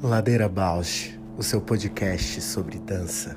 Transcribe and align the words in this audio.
Ladeira 0.00 0.48
Bausch, 0.48 1.18
o 1.36 1.42
seu 1.42 1.60
podcast 1.60 2.40
sobre 2.40 2.78
dança. 2.78 3.36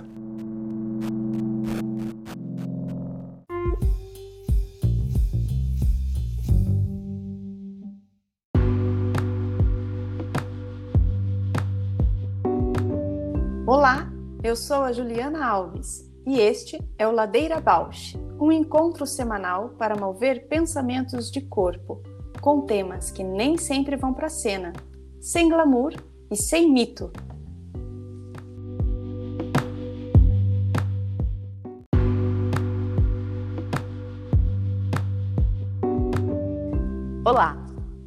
Olá, 13.65 14.11
eu 14.43 14.55
sou 14.55 14.83
a 14.83 14.91
Juliana 14.91 15.45
Alves 15.45 16.09
e 16.25 16.39
este 16.39 16.79
é 16.97 17.07
o 17.07 17.11
Ladeira 17.11 17.59
Bausch, 17.59 18.15
um 18.39 18.51
encontro 18.51 19.07
semanal 19.07 19.69
para 19.77 19.95
mover 19.95 20.47
pensamentos 20.47 21.31
de 21.31 21.41
corpo, 21.41 22.03
com 22.41 22.61
temas 22.61 23.11
que 23.11 23.23
nem 23.23 23.55
sempre 23.55 23.95
vão 23.95 24.13
para 24.13 24.27
cena, 24.27 24.73
sem 25.21 25.47
glamour 25.47 25.93
e 26.29 26.35
sem 26.35 26.73
mito. 26.73 27.11
Olá, 37.23 37.55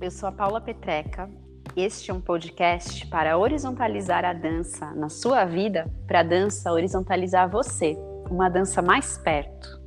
eu 0.01 0.11
sou 0.11 0.29
a 0.29 0.33
Paula 0.33 0.61
Petreca. 0.61 1.31
Este 1.77 2.11
é 2.11 2.15
um 2.15 2.21
podcast 2.21 3.07
para 3.07 3.39
horizontalizar 3.39 4.25
a 4.25 4.33
dança 4.33 4.93
na 4.95 5.09
sua 5.09 5.45
vida, 5.45 5.89
para 6.07 6.21
a 6.21 6.25
dança 6.25 6.73
horizontalizar 6.73 7.49
você, 7.49 7.97
uma 8.29 8.49
dança 8.49 8.83
mais 8.83 9.17
perto. 9.17 9.84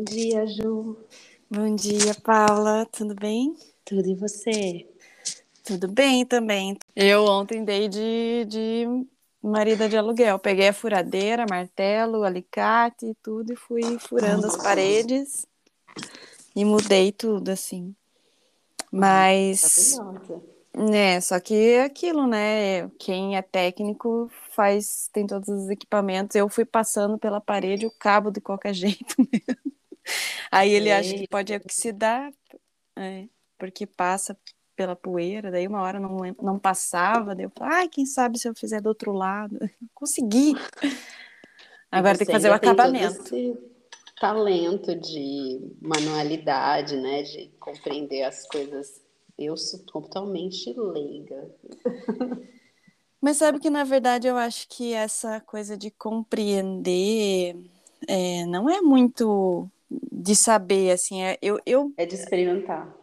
Bom 0.00 0.04
dia, 0.04 0.46
Ju. 0.46 0.96
Bom 1.50 1.76
dia, 1.76 2.14
Paula. 2.24 2.86
Tudo 2.86 3.14
bem? 3.14 3.54
Tudo 3.84 4.08
e 4.08 4.14
você? 4.14 4.88
Tudo 5.62 5.88
bem 5.88 6.24
também. 6.24 6.78
Eu 6.96 7.26
ontem 7.26 7.62
dei 7.62 7.86
de, 7.86 8.46
de 8.46 8.86
marida 9.42 9.90
de 9.90 9.98
aluguel. 9.98 10.38
Peguei 10.38 10.68
a 10.68 10.72
furadeira, 10.72 11.44
martelo, 11.50 12.24
alicate 12.24 13.08
e 13.08 13.14
tudo 13.16 13.52
e 13.52 13.56
fui 13.56 13.98
furando 13.98 14.46
as 14.46 14.56
paredes 14.56 15.46
e 16.56 16.64
mudei 16.64 17.12
tudo 17.12 17.50
assim. 17.50 17.94
Mas 18.90 19.98
né, 20.74 21.20
só 21.20 21.38
que 21.38 21.54
é 21.54 21.84
aquilo, 21.84 22.26
né? 22.26 22.88
Quem 22.98 23.36
é 23.36 23.42
técnico 23.42 24.30
faz 24.52 25.10
tem 25.12 25.26
todos 25.26 25.50
os 25.50 25.68
equipamentos. 25.68 26.34
Eu 26.36 26.48
fui 26.48 26.64
passando 26.64 27.18
pela 27.18 27.38
parede 27.38 27.84
o 27.84 27.92
cabo 27.98 28.30
de 28.30 28.40
qualquer 28.40 28.72
jeito 28.74 29.14
mesmo. 29.18 29.79
Aí 30.50 30.70
ele 30.70 30.90
acha 30.90 31.14
que 31.14 31.28
pode 31.28 31.54
oxidar. 31.54 32.32
É 32.96 33.26
porque 33.60 33.86
passa 33.86 34.34
pela 34.74 34.96
poeira, 34.96 35.50
daí 35.50 35.68
uma 35.68 35.82
hora 35.82 36.00
não, 36.00 36.16
não 36.40 36.58
passava, 36.58 37.34
daí 37.34 37.44
eu 37.44 37.52
falei, 37.54 37.74
ai, 37.74 37.88
quem 37.88 38.06
sabe 38.06 38.38
se 38.38 38.48
eu 38.48 38.54
fizer 38.54 38.80
do 38.80 38.88
outro 38.88 39.12
lado. 39.12 39.58
Consegui. 39.94 40.54
Agora 41.92 42.16
tem 42.16 42.26
que 42.26 42.32
fazer 42.32 42.48
o 42.48 42.54
acabamento. 42.54 43.30
Talento 44.18 44.94
de 44.96 45.60
manualidade, 45.80 46.96
né? 46.96 47.22
De 47.22 47.50
compreender 47.60 48.22
as 48.22 48.46
coisas. 48.46 49.02
Eu 49.38 49.56
sou 49.56 49.80
totalmente 49.80 50.72
leiga. 50.76 51.50
Mas 53.20 53.36
sabe 53.36 53.58
que, 53.58 53.68
na 53.68 53.84
verdade, 53.84 54.28
eu 54.28 54.36
acho 54.36 54.66
que 54.68 54.94
essa 54.94 55.40
coisa 55.40 55.76
de 55.76 55.90
compreender 55.90 57.56
é, 58.08 58.46
não 58.46 58.68
é 58.68 58.80
muito 58.80 59.70
de 59.90 60.36
saber, 60.36 60.92
assim, 60.92 61.22
é, 61.22 61.38
eu, 61.42 61.58
eu... 61.66 61.92
É 61.96 62.06
de 62.06 62.14
experimentar 62.14 63.00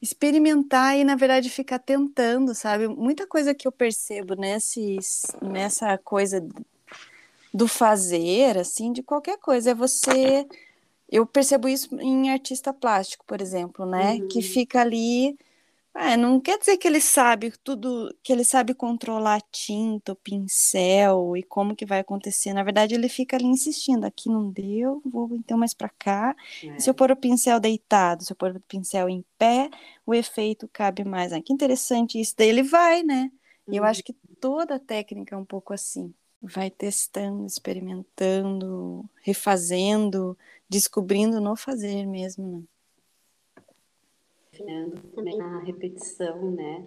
experimentar 0.00 0.98
e, 0.98 1.04
na 1.04 1.14
verdade, 1.14 1.48
ficar 1.48 1.78
tentando, 1.78 2.54
sabe? 2.54 2.88
Muita 2.88 3.26
coisa 3.26 3.54
que 3.54 3.66
eu 3.66 3.72
percebo 3.72 4.34
nesse, 4.34 4.98
nessa 5.40 5.96
coisa 5.96 6.46
do 7.52 7.68
fazer, 7.68 8.58
assim, 8.58 8.92
de 8.92 9.02
qualquer 9.02 9.38
coisa, 9.38 9.70
é 9.70 9.74
você. 9.74 10.46
Eu 11.08 11.26
percebo 11.26 11.68
isso 11.68 11.94
em 12.00 12.30
artista 12.30 12.72
plástico, 12.72 13.24
por 13.26 13.40
exemplo, 13.40 13.84
né? 13.84 14.14
Uhum. 14.14 14.28
Que 14.28 14.42
fica 14.42 14.80
ali 14.80 15.36
é, 15.94 16.16
não 16.16 16.40
quer 16.40 16.58
dizer 16.58 16.78
que 16.78 16.88
ele 16.88 17.00
sabe 17.00 17.52
tudo, 17.62 18.14
que 18.22 18.32
ele 18.32 18.44
sabe 18.44 18.74
controlar 18.74 19.36
a 19.36 19.40
tinta, 19.40 20.14
pincel 20.16 21.36
e 21.36 21.42
como 21.42 21.76
que 21.76 21.84
vai 21.84 22.00
acontecer. 22.00 22.54
Na 22.54 22.62
verdade, 22.62 22.94
ele 22.94 23.10
fica 23.10 23.36
ali 23.36 23.44
insistindo, 23.44 24.04
aqui 24.06 24.28
não 24.30 24.50
deu, 24.50 25.02
vou 25.04 25.28
então 25.34 25.58
mais 25.58 25.74
para 25.74 25.90
cá. 25.90 26.34
É. 26.64 26.78
Se 26.78 26.88
eu 26.88 26.94
pôr 26.94 27.10
o 27.10 27.16
pincel 27.16 27.60
deitado, 27.60 28.24
se 28.24 28.32
eu 28.32 28.36
pôr 28.36 28.56
o 28.56 28.60
pincel 28.60 29.08
em 29.08 29.22
pé, 29.36 29.68
o 30.06 30.14
efeito 30.14 30.66
cabe 30.72 31.04
mais. 31.04 31.32
Ah, 31.32 31.42
que 31.42 31.52
interessante 31.52 32.18
isso. 32.18 32.34
Daí 32.38 32.48
ele 32.48 32.62
vai, 32.62 33.02
né? 33.02 33.30
E 33.68 33.76
eu 33.76 33.82
uhum. 33.82 33.88
acho 33.88 34.02
que 34.02 34.14
toda 34.40 34.78
técnica 34.78 35.34
é 35.34 35.38
um 35.38 35.44
pouco 35.44 35.74
assim. 35.74 36.14
Vai 36.40 36.70
testando, 36.70 37.46
experimentando, 37.46 39.08
refazendo, 39.22 40.36
descobrindo 40.68 41.40
no 41.40 41.54
fazer 41.54 42.06
mesmo, 42.06 42.60
né? 42.60 42.64
Também 45.14 45.36
na 45.36 45.60
repetição, 45.60 46.50
né? 46.50 46.86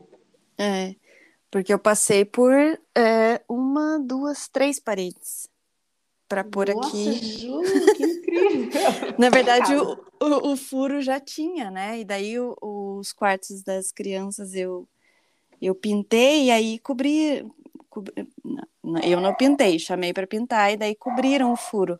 É, 0.58 0.96
porque 1.50 1.74
eu 1.74 1.80
passei 1.80 2.24
por 2.24 2.54
é, 2.54 3.42
uma, 3.48 4.00
duas, 4.00 4.48
três 4.48 4.80
paredes 4.80 5.50
para 6.28 6.44
pôr 6.44 6.70
aqui. 6.70 7.14
Ju, 7.14 7.62
que 7.96 8.04
incrível! 8.04 8.72
na 9.18 9.30
verdade, 9.30 9.76
o, 9.76 9.94
o, 10.20 10.52
o, 10.52 10.58
furo 10.58 11.02
já 11.02 11.20
tinha, 11.20 11.70
né? 11.72 12.00
E 12.00 12.06
daí 12.06 12.40
o, 12.40 12.56
os 12.62 13.12
quartos 13.12 13.62
das 13.64 13.92
crianças 13.92 14.54
eu 14.54 14.88
eu 15.62 15.74
pintei 15.74 16.46
e 16.46 16.52
aí 16.52 16.80
cobri, 16.80 17.46
cobri 17.90 18.14
eu 19.04 19.22
não 19.22 19.34
pintei, 19.34 19.80
chamei 19.80 20.14
para 20.14 20.28
pintar 20.28 20.74
e 20.74 20.78
daí 20.78 20.94
cobriram 20.96 21.52
o 21.52 21.56
furo. 21.56 22.00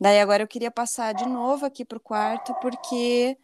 Daí 0.00 0.20
agora 0.20 0.42
eu 0.42 0.48
queria 0.48 0.70
passar 0.70 1.14
de 1.14 1.26
novo 1.26 1.64
aqui 1.64 1.84
para 1.84 1.98
o 1.98 2.00
quarto 2.00 2.54
porque 2.60 3.36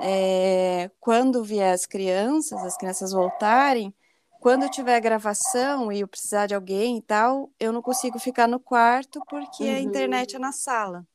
é, 0.00 0.90
quando 1.00 1.44
vier 1.44 1.74
as 1.74 1.86
crianças, 1.86 2.62
as 2.64 2.76
crianças 2.76 3.12
voltarem, 3.12 3.94
quando 4.40 4.68
tiver 4.68 5.00
gravação 5.00 5.92
e 5.92 6.00
eu 6.00 6.08
precisar 6.08 6.46
de 6.46 6.54
alguém 6.54 6.98
e 6.98 7.02
tal, 7.02 7.50
eu 7.60 7.72
não 7.72 7.80
consigo 7.80 8.18
ficar 8.18 8.48
no 8.48 8.58
quarto 8.58 9.20
porque 9.28 9.62
uhum. 9.62 9.76
a 9.76 9.80
internet 9.80 10.34
é 10.34 10.38
na 10.38 10.50
sala. 10.50 11.06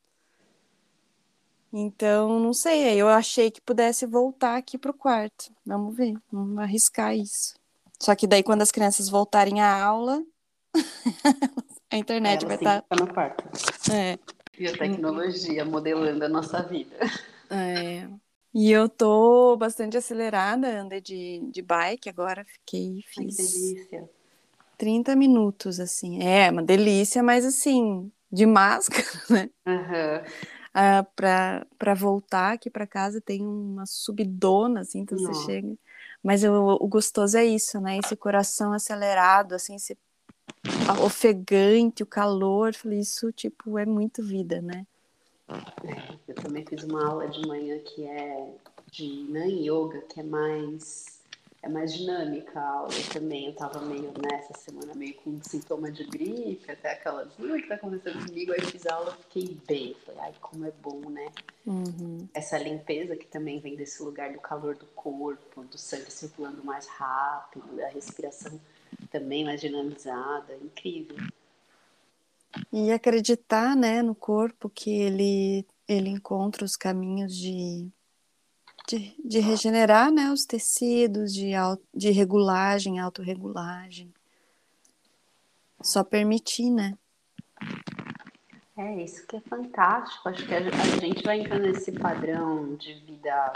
Então, 1.74 2.40
não 2.40 2.54
sei, 2.54 2.96
eu 2.96 3.10
achei 3.10 3.52
que 3.52 3.60
pudesse 3.60 4.06
voltar 4.06 4.56
aqui 4.56 4.78
para 4.78 4.92
o 4.92 4.94
quarto. 4.94 5.52
Vamos 5.66 5.96
ver, 5.96 6.16
vamos 6.32 6.58
arriscar 6.58 7.16
isso. 7.16 7.56
Só 8.00 8.16
que 8.16 8.26
daí, 8.26 8.44
quando 8.44 8.62
as 8.62 8.72
crianças 8.72 9.10
voltarem 9.10 9.60
à 9.60 9.84
aula, 9.84 10.24
a 11.92 11.98
internet 11.98 12.46
vai 12.46 12.56
estar. 12.56 12.82
Tá... 12.84 12.96
no 12.96 13.14
quarto. 13.14 13.44
É. 13.92 14.18
E 14.58 14.68
a 14.68 14.78
tecnologia 14.78 15.66
modelando 15.66 16.24
a 16.24 16.30
nossa 16.30 16.64
vida. 16.64 16.96
É. 17.50 18.08
E 18.60 18.72
eu 18.72 18.90
tô 18.90 19.56
bastante 19.56 19.96
acelerada, 19.98 20.82
andei 20.82 21.00
de, 21.00 21.48
de 21.52 21.62
bike 21.62 22.10
agora, 22.10 22.44
fiquei, 22.44 23.04
fiz... 23.06 23.16
Ai, 23.20 23.26
que 23.28 23.36
delícia. 23.36 24.10
30 24.80 25.16
minutos, 25.16 25.80
assim. 25.80 26.24
É, 26.24 26.50
uma 26.50 26.64
delícia, 26.64 27.22
mas 27.22 27.46
assim, 27.46 28.12
de 28.32 28.48
máscara, 28.48 29.06
né? 29.30 29.50
Uhum. 29.64 30.24
Ah, 30.74 31.06
pra, 31.16 31.68
pra 31.78 31.94
voltar 31.94 32.54
aqui 32.54 32.68
para 32.68 32.88
casa 32.88 33.22
tem 33.22 33.46
uma 33.46 33.86
subidona, 33.86 34.80
assim, 34.80 35.02
então 35.02 35.20
você 35.20 35.46
chega. 35.46 35.78
Mas 36.24 36.44
eu, 36.44 36.52
o 36.56 36.88
gostoso 36.88 37.38
é 37.38 37.46
isso, 37.46 37.80
né? 37.80 38.00
Esse 38.00 38.16
coração 38.16 38.74
acelerado, 38.74 39.54
assim, 39.54 39.76
esse 39.76 39.96
ofegante, 41.06 42.02
o 42.02 42.08
calor. 42.08 42.74
Falei, 42.74 43.02
isso, 43.02 43.32
tipo, 43.32 43.78
é 43.78 43.86
muito 43.86 44.24
vida, 44.24 44.64
né? 44.64 44.88
Eu 46.28 46.36
também 46.36 46.66
fiz 46.66 46.84
uma 46.84 47.08
aula 47.08 47.28
de 47.28 47.46
manhã 47.48 47.80
que 47.80 48.04
é 48.04 48.54
de 48.92 49.26
Nan 49.30 49.48
Yoga, 49.48 50.02
que 50.02 50.20
é 50.20 50.24
mais 50.24 51.18
é 51.62 51.70
mais 51.70 51.94
dinâmica 51.94 52.60
a 52.60 52.70
aula 52.70 52.90
também. 53.12 53.48
Eu 53.48 53.54
tava 53.54 53.82
meio 53.82 54.14
nessa 54.22 54.54
semana, 54.54 54.94
meio 54.94 55.16
com 55.16 55.42
sintoma 55.42 55.92
de 55.92 56.04
gripe, 56.06 56.72
até 56.72 56.94
aquelas, 56.94 57.28
o 57.38 57.56
que 57.56 57.68
tá 57.68 57.76
acontecendo 57.76 58.26
comigo? 58.26 58.52
Aí 58.54 58.62
fiz 58.62 58.86
a 58.86 58.94
aula, 58.94 59.18
fiquei 59.24 59.58
bem. 59.68 59.96
Falei, 60.06 60.22
ai, 60.22 60.34
como 60.40 60.66
é 60.66 60.72
bom, 60.82 61.10
né? 61.10 61.30
Uhum. 61.66 62.28
Essa 62.34 62.58
limpeza 62.58 63.16
que 63.16 63.26
também 63.26 63.60
vem 63.60 63.76
desse 63.76 64.02
lugar 64.04 64.32
do 64.32 64.40
calor 64.40 64.76
do 64.76 64.86
corpo, 64.88 65.64
do 65.64 65.78
sangue 65.78 66.12
circulando 66.12 66.64
mais 66.64 66.88
rápido, 66.88 67.76
da 67.76 67.90
respiração 67.90 68.60
também 69.12 69.44
mais 69.44 69.60
dinamizada, 69.60 70.56
incrível. 70.56 71.18
E 72.72 72.92
acreditar, 72.92 73.76
né, 73.76 74.02
no 74.02 74.16
corpo 74.16 74.70
que 74.70 74.90
ele, 74.90 75.66
ele 75.88 76.10
encontra 76.10 76.64
os 76.64 76.76
caminhos 76.76 77.36
de, 77.36 77.88
de, 78.88 79.16
de 79.24 79.40
regenerar, 79.40 80.12
né, 80.12 80.32
os 80.32 80.46
tecidos, 80.46 81.34
de, 81.34 81.52
de 81.94 82.12
regulagem, 82.12 83.00
autorregulagem. 83.00 84.14
Só 85.82 86.04
permitir, 86.04 86.72
né? 86.72 86.98
É, 88.78 89.04
isso 89.04 89.26
que 89.26 89.36
é 89.36 89.42
fantástico. 89.42 90.30
Acho 90.30 90.46
que 90.46 90.54
a, 90.54 90.62
gente 91.00 91.24
vai 91.24 91.40
entrando 91.40 91.64
nesse 91.64 91.92
padrão 91.92 92.76
de 92.76 92.94
vida. 92.94 93.54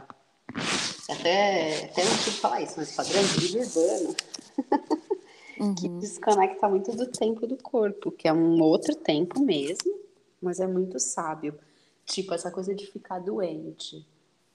Até, 1.10 1.86
até 1.86 2.04
não 2.04 2.12
preciso 2.12 2.42
falar 2.42 2.62
isso, 2.62 2.74
mas 2.78 2.96
padrão 2.96 3.22
de 3.22 3.48
vida 3.48 3.60
urbano. 3.60 4.16
Uhum. 5.60 5.76
que 5.76 5.90
desconecta 5.90 6.68
muito 6.68 6.96
do 6.96 7.08
tempo 7.08 7.46
do 7.46 7.58
corpo, 7.58 8.12
que 8.12 8.28
é 8.28 8.34
um 8.34 8.62
outro 8.62 8.96
tempo 8.96 9.40
mesmo, 9.40 10.00
mas 10.42 10.60
é 10.60 10.68
muito 10.68 11.00
sábio. 11.00 11.58
Tipo, 12.06 12.34
essa 12.34 12.52
coisa 12.52 12.74
de 12.74 12.86
ficar 12.88 13.20
doente. 13.20 14.06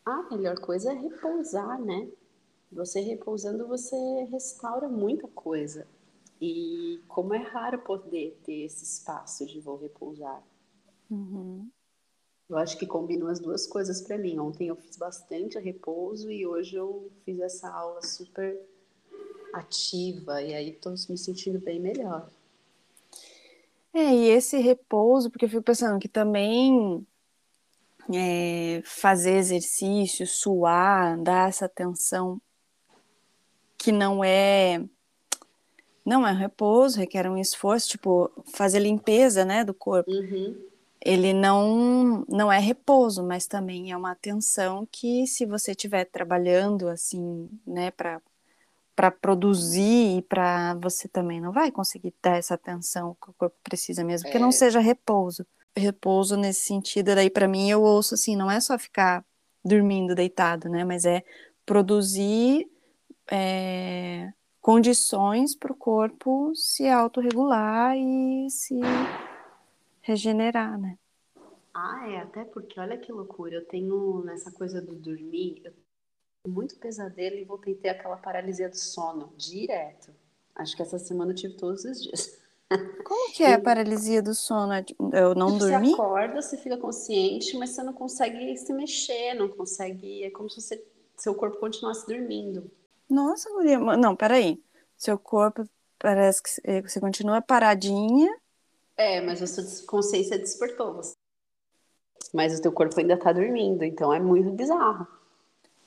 A 0.04 0.22
melhor 0.30 0.58
coisa 0.58 0.92
é 0.92 0.94
repousar, 0.94 1.80
né? 1.80 2.08
Você 2.72 3.00
repousando, 3.00 3.66
você 3.66 3.96
restaura 4.30 4.88
muita 4.88 5.28
coisa. 5.28 5.86
E 6.40 7.00
como 7.08 7.32
é 7.34 7.38
raro 7.38 7.78
poder 7.78 8.38
ter 8.44 8.64
esse 8.64 8.84
espaço 8.84 9.46
de 9.46 9.60
vou 9.60 9.76
repousar. 9.76 10.42
Uhum. 11.10 11.68
Eu 12.48 12.58
acho 12.58 12.78
que 12.78 12.86
combinam 12.86 13.28
as 13.28 13.40
duas 13.40 13.66
coisas 13.66 14.00
para 14.00 14.18
mim. 14.18 14.38
Ontem 14.38 14.68
eu 14.68 14.76
fiz 14.76 14.96
bastante 14.96 15.58
repouso 15.58 16.30
e 16.30 16.46
hoje 16.46 16.76
eu 16.76 17.10
fiz 17.24 17.40
essa 17.40 17.68
aula 17.68 18.02
super 18.02 18.60
ativa 19.58 20.42
e 20.42 20.54
aí 20.54 20.70
estou 20.70 20.92
me 20.92 21.18
sentindo 21.18 21.58
bem 21.58 21.80
melhor. 21.80 22.28
É, 23.92 24.14
e 24.14 24.28
esse 24.28 24.58
repouso, 24.58 25.30
porque 25.30 25.46
eu 25.46 25.48
fico 25.48 25.62
pensando 25.62 25.98
que 25.98 26.08
também 26.08 27.06
é, 28.12 28.82
fazer 28.84 29.36
exercício, 29.36 30.26
suar, 30.26 31.18
dar 31.18 31.48
essa 31.48 31.64
atenção 31.64 32.40
que 33.78 33.90
não 33.90 34.22
é 34.22 34.84
não 36.04 36.26
é 36.26 36.32
repouso, 36.32 36.98
requer 36.98 37.28
um 37.28 37.36
esforço, 37.36 37.88
tipo 37.88 38.30
fazer 38.54 38.78
limpeza, 38.78 39.44
né, 39.44 39.64
do 39.64 39.74
corpo. 39.74 40.10
Uhum. 40.10 40.56
Ele 41.00 41.32
não 41.32 42.24
não 42.28 42.52
é 42.52 42.58
repouso, 42.58 43.22
mas 43.24 43.46
também 43.46 43.92
é 43.92 43.96
uma 43.96 44.12
atenção 44.12 44.86
que 44.90 45.26
se 45.26 45.46
você 45.46 45.70
estiver 45.70 46.04
trabalhando 46.04 46.88
assim, 46.88 47.48
né, 47.66 47.90
para 47.90 48.20
para 48.96 49.10
produzir 49.10 50.16
e 50.16 50.22
para 50.22 50.74
você 50.76 51.06
também 51.06 51.38
não 51.38 51.52
vai 51.52 51.70
conseguir 51.70 52.14
dar 52.22 52.38
essa 52.38 52.54
atenção 52.54 53.14
que 53.22 53.30
o 53.30 53.34
corpo 53.34 53.56
precisa 53.62 54.02
mesmo, 54.02 54.30
que 54.30 54.38
não 54.38 54.48
é. 54.48 54.52
seja 54.52 54.80
repouso. 54.80 55.46
Repouso 55.76 56.38
nesse 56.38 56.62
sentido, 56.62 57.14
daí 57.14 57.28
para 57.28 57.46
mim 57.46 57.70
eu 57.70 57.82
ouço 57.82 58.14
assim, 58.14 58.34
não 58.34 58.50
é 58.50 58.58
só 58.58 58.78
ficar 58.78 59.22
dormindo 59.62 60.14
deitado, 60.14 60.70
né, 60.70 60.82
mas 60.82 61.04
é 61.04 61.22
produzir 61.66 62.70
é, 63.30 64.32
condições 64.62 65.54
para 65.54 65.72
o 65.72 65.76
corpo 65.76 66.54
se 66.54 66.88
autorregular 66.88 67.94
e 67.98 68.48
se 68.48 68.80
regenerar, 70.00 70.78
né? 70.78 70.96
Ah, 71.74 72.08
é, 72.08 72.18
até 72.22 72.44
porque 72.44 72.80
olha 72.80 72.96
que 72.96 73.12
loucura, 73.12 73.56
eu 73.56 73.66
tenho 73.66 74.22
nessa 74.24 74.50
coisa 74.50 74.80
do 74.80 74.94
dormir, 74.94 75.60
eu 75.62 75.72
muito 76.46 76.76
pesadelo 76.76 77.36
e 77.36 77.44
voltei 77.44 77.74
a 77.74 77.76
ter 77.76 77.88
aquela 77.90 78.16
paralisia 78.16 78.68
do 78.68 78.76
sono 78.76 79.32
direto. 79.36 80.12
Acho 80.54 80.74
que 80.74 80.82
essa 80.82 80.98
semana 80.98 81.32
eu 81.32 81.34
tive 81.34 81.54
todos 81.54 81.84
os 81.84 82.02
dias. 82.02 82.38
Como 83.04 83.32
que 83.32 83.42
é 83.44 83.54
a 83.54 83.60
paralisia 83.60 84.22
do 84.22 84.34
sono? 84.34 84.72
É 84.72 84.84
eu 85.12 85.34
não 85.34 85.58
dormi? 85.58 85.90
Você 85.90 85.94
acorda, 85.94 86.42
você 86.42 86.56
fica 86.56 86.76
consciente, 86.76 87.56
mas 87.56 87.70
você 87.70 87.82
não 87.82 87.92
consegue 87.92 88.56
se 88.56 88.72
mexer, 88.72 89.34
não 89.34 89.48
consegue. 89.48 90.24
É 90.24 90.30
como 90.30 90.48
se 90.48 90.60
você, 90.60 90.82
seu 91.16 91.34
corpo 91.34 91.58
continuasse 91.58 92.06
dormindo. 92.06 92.70
Nossa, 93.08 93.48
Maria. 93.50 93.78
Não, 93.78 94.16
peraí. 94.16 94.62
Seu 94.96 95.18
corpo 95.18 95.68
parece 95.98 96.42
que 96.42 96.50
eh, 96.64 96.82
você 96.82 96.98
continua 96.98 97.42
paradinha. 97.42 98.34
É, 98.96 99.20
mas 99.20 99.42
a 99.42 99.46
sua 99.46 99.86
consciência 99.86 100.38
despertou 100.38 100.94
você. 100.94 101.14
Mas 102.32 102.58
o 102.58 102.62
teu 102.62 102.72
corpo 102.72 102.98
ainda 102.98 103.16
tá 103.16 103.32
dormindo, 103.32 103.84
então 103.84 104.12
é 104.12 104.18
muito 104.18 104.50
bizarro. 104.50 105.06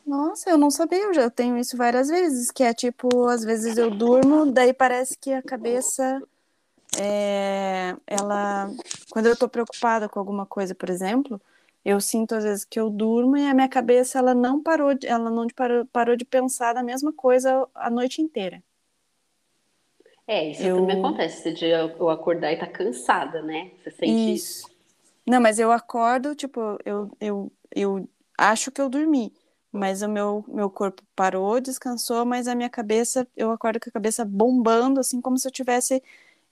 Nossa, 0.09 0.50
eu 0.50 0.57
não 0.57 0.71
sabia, 0.71 1.03
eu 1.03 1.13
já 1.13 1.29
tenho 1.29 1.56
isso 1.56 1.77
várias 1.77 2.07
vezes, 2.07 2.50
que 2.50 2.63
é 2.63 2.73
tipo, 2.73 3.27
às 3.27 3.44
vezes 3.44 3.77
eu 3.77 3.91
durmo, 3.91 4.51
daí 4.51 4.73
parece 4.73 5.15
que 5.15 5.31
a 5.31 5.39
cabeça, 5.39 6.19
é, 7.00 7.95
ela, 8.07 8.71
quando 9.11 9.27
eu 9.27 9.38
tô 9.38 9.47
preocupada 9.47 10.09
com 10.09 10.17
alguma 10.17 10.47
coisa, 10.47 10.73
por 10.73 10.89
exemplo, 10.89 11.39
eu 11.85 12.01
sinto 12.01 12.33
às 12.33 12.44
vezes 12.44 12.65
que 12.65 12.79
eu 12.79 12.89
durmo 12.89 13.38
e 13.38 13.45
a 13.45 13.53
minha 13.53 13.69
cabeça, 13.69 14.17
ela 14.17 14.33
não 14.33 14.63
parou, 14.63 14.95
de, 14.95 15.06
ela 15.06 15.29
não 15.29 15.45
parou, 15.56 15.85
parou 15.85 16.15
de 16.15 16.25
pensar 16.25 16.73
da 16.73 16.81
mesma 16.81 17.13
coisa 17.13 17.67
a 17.75 17.91
noite 17.91 18.19
inteira. 18.19 18.63
É, 20.25 20.50
isso 20.50 20.63
eu... 20.63 20.75
também 20.77 20.97
acontece, 20.97 21.53
de 21.53 21.65
eu 21.65 22.09
acordar 22.09 22.51
e 22.51 22.57
tá 22.57 22.65
cansada, 22.65 23.44
né? 23.44 23.69
Você 23.83 23.91
sente 23.91 24.33
isso? 24.33 24.61
isso? 24.61 24.71
Não, 25.27 25.39
mas 25.39 25.59
eu 25.59 25.71
acordo, 25.71 26.33
tipo, 26.33 26.79
eu, 26.83 27.11
eu, 27.21 27.51
eu 27.75 28.09
acho 28.35 28.71
que 28.71 28.81
eu 28.81 28.89
dormi, 28.89 29.31
mas 29.71 30.01
o 30.01 30.10
meu, 30.10 30.44
meu 30.48 30.69
corpo 30.69 31.04
parou, 31.16 31.60
descansou, 31.62 32.25
mas 32.25 32.48
a 32.48 32.56
minha 32.56 32.69
cabeça, 32.69 33.27
eu 33.36 33.51
acordo 33.51 33.80
com 33.80 33.89
a 33.89 33.94
cabeça 33.94 34.25
bombando, 34.25 35.00
assim 35.00 35.21
como 35.21 35.38
se 35.38 35.48
eu 35.48 35.51
tivesse. 35.51 36.01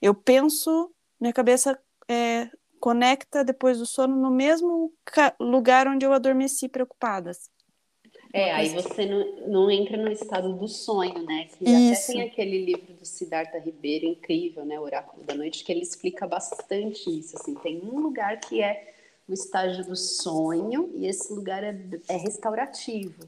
Eu 0.02 0.14
penso, 0.14 0.92
minha 1.19 1.34
cabeça 1.34 1.80
é, 2.08 2.50
conecta 2.80 3.44
depois 3.44 3.80
do 3.80 3.86
sono 3.86 4.16
no 4.16 4.30
mesmo 4.30 4.94
lugar 5.40 5.88
onde 5.88 6.06
eu 6.06 6.14
adormeci 6.14 6.69
preocupada. 6.69 7.31
É, 8.34 8.52
aí 8.52 8.69
você 8.69 9.06
não, 9.06 9.48
não 9.48 9.72
entra 9.72 9.98
no 9.98 10.12
estado 10.12 10.54
do 10.54 10.68
sonho, 10.68 11.24
né? 11.24 11.48
Que 11.58 11.66
Isso. 11.68 12.12
até 12.12 12.14
tem 12.14 12.30
aquele 12.30 12.66
livro 12.66 12.94
do 12.94 13.06
Siddhartha 13.06 13.58
Ribeiro, 13.58 14.06
incrível, 14.06 14.66
né? 14.66 14.80
Oráculo 14.80 15.24
da 15.24 15.34
Noite, 15.34 15.64
que 15.64 15.72
ele 15.72 15.81
explica 15.81 16.28
bastante 16.28 17.10
isso. 17.10 17.38
Assim, 17.38 17.56
tem 17.56 17.81
um 17.81 18.00
lugar 18.00 18.40
que 18.40 18.62
é 18.62 18.94
o 19.28 19.34
estágio 19.34 19.86
do 19.86 19.96
sonho 19.96 20.92
e 20.94 21.06
esse 21.06 21.34
lugar 21.34 21.64
é, 21.64 21.78
é 22.08 22.18
restaurativo. 22.18 23.28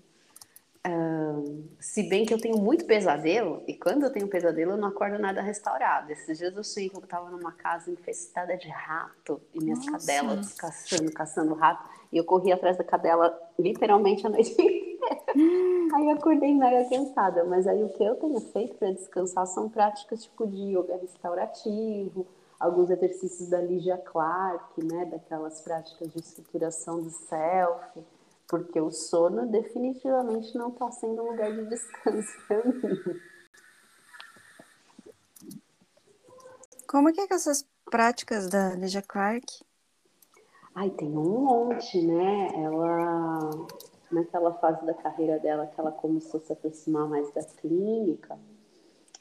Se 1.79 2.03
bem 2.03 2.25
que 2.25 2.33
eu 2.33 2.39
tenho 2.39 2.57
muito 2.57 2.85
pesadelo, 2.85 3.63
e 3.67 3.73
quando 3.73 4.03
eu 4.03 4.11
tenho 4.11 4.27
pesadelo 4.27 4.71
eu 4.71 4.77
não 4.77 4.87
acordo 4.87 5.17
nada 5.17 5.41
restaurado. 5.41 6.11
Esses 6.11 6.37
dias 6.37 6.55
eu 6.55 6.63
sonhei 6.63 6.89
que 6.89 6.95
eu 6.95 7.03
estava 7.03 7.29
numa 7.29 7.51
casa 7.51 7.91
infestada 7.91 8.55
de 8.57 8.67
rato 8.69 9.41
e 9.53 9.63
minhas 9.63 9.85
Nossa. 9.85 9.91
cadelas 9.91 10.53
caçando, 10.53 11.11
caçando 11.11 11.53
rato, 11.53 11.89
e 12.11 12.17
eu 12.17 12.23
corri 12.23 12.51
atrás 12.51 12.77
da 12.77 12.83
cadela 12.83 13.37
literalmente 13.57 14.25
a 14.25 14.29
noite 14.29 14.51
inteira. 14.51 15.95
aí 15.95 16.05
eu 16.05 16.11
acordei 16.11 16.53
mega 16.53 16.89
cansada, 16.89 17.43
mas 17.43 17.65
aí 17.65 17.83
o 17.83 17.89
que 17.89 18.03
eu 18.03 18.15
tenho 18.15 18.39
feito 18.39 18.75
para 18.75 18.91
descansar 18.91 19.47
são 19.47 19.69
práticas 19.69 20.23
tipo 20.23 20.45
de 20.47 20.75
yoga 20.75 20.97
restaurativo, 20.97 22.27
alguns 22.59 22.89
exercícios 22.89 23.49
da 23.49 23.61
Ligia 23.61 23.97
Clark, 23.97 24.83
né, 24.83 25.05
daquelas 25.05 25.61
práticas 25.61 26.11
de 26.11 26.19
estruturação 26.19 27.01
do 27.01 27.09
self, 27.09 28.03
porque 28.47 28.81
o 28.81 28.91
sono 28.91 29.47
definitivamente 29.47 30.57
não 30.57 30.69
está 30.69 30.91
sendo 30.91 31.21
um 31.21 31.31
lugar 31.31 31.51
de 31.51 31.69
descanso 31.69 32.33
para 32.47 32.65
mim. 32.65 33.21
Como 36.87 37.09
é 37.09 37.13
que 37.13 37.21
é 37.21 37.27
com 37.27 37.35
essas 37.35 37.65
práticas 37.85 38.49
da 38.49 38.73
Ligia 38.73 39.03
Clark? 39.03 39.63
Ai, 40.73 40.89
tem 40.89 41.09
um 41.09 41.41
monte, 41.41 42.01
né? 42.01 42.49
Ela, 42.55 43.49
naquela 44.11 44.53
fase 44.55 44.85
da 44.85 44.93
carreira 44.93 45.39
dela 45.39 45.67
que 45.67 45.79
ela 45.79 45.91
começou 45.91 46.39
a 46.39 46.43
se 46.43 46.51
aproximar 46.51 47.07
mais 47.07 47.31
da 47.31 47.43
clínica, 47.43 48.39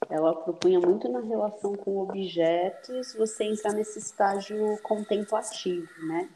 ela 0.08 0.34
propunha 0.34 0.80
muito 0.80 1.08
na 1.08 1.20
relação 1.20 1.74
com 1.74 1.98
objetos 1.98 3.14
você 3.14 3.44
entrar 3.44 3.72
nesse 3.72 3.98
estágio 3.98 4.78
contemplativo, 4.82 5.88
né? 6.06 6.28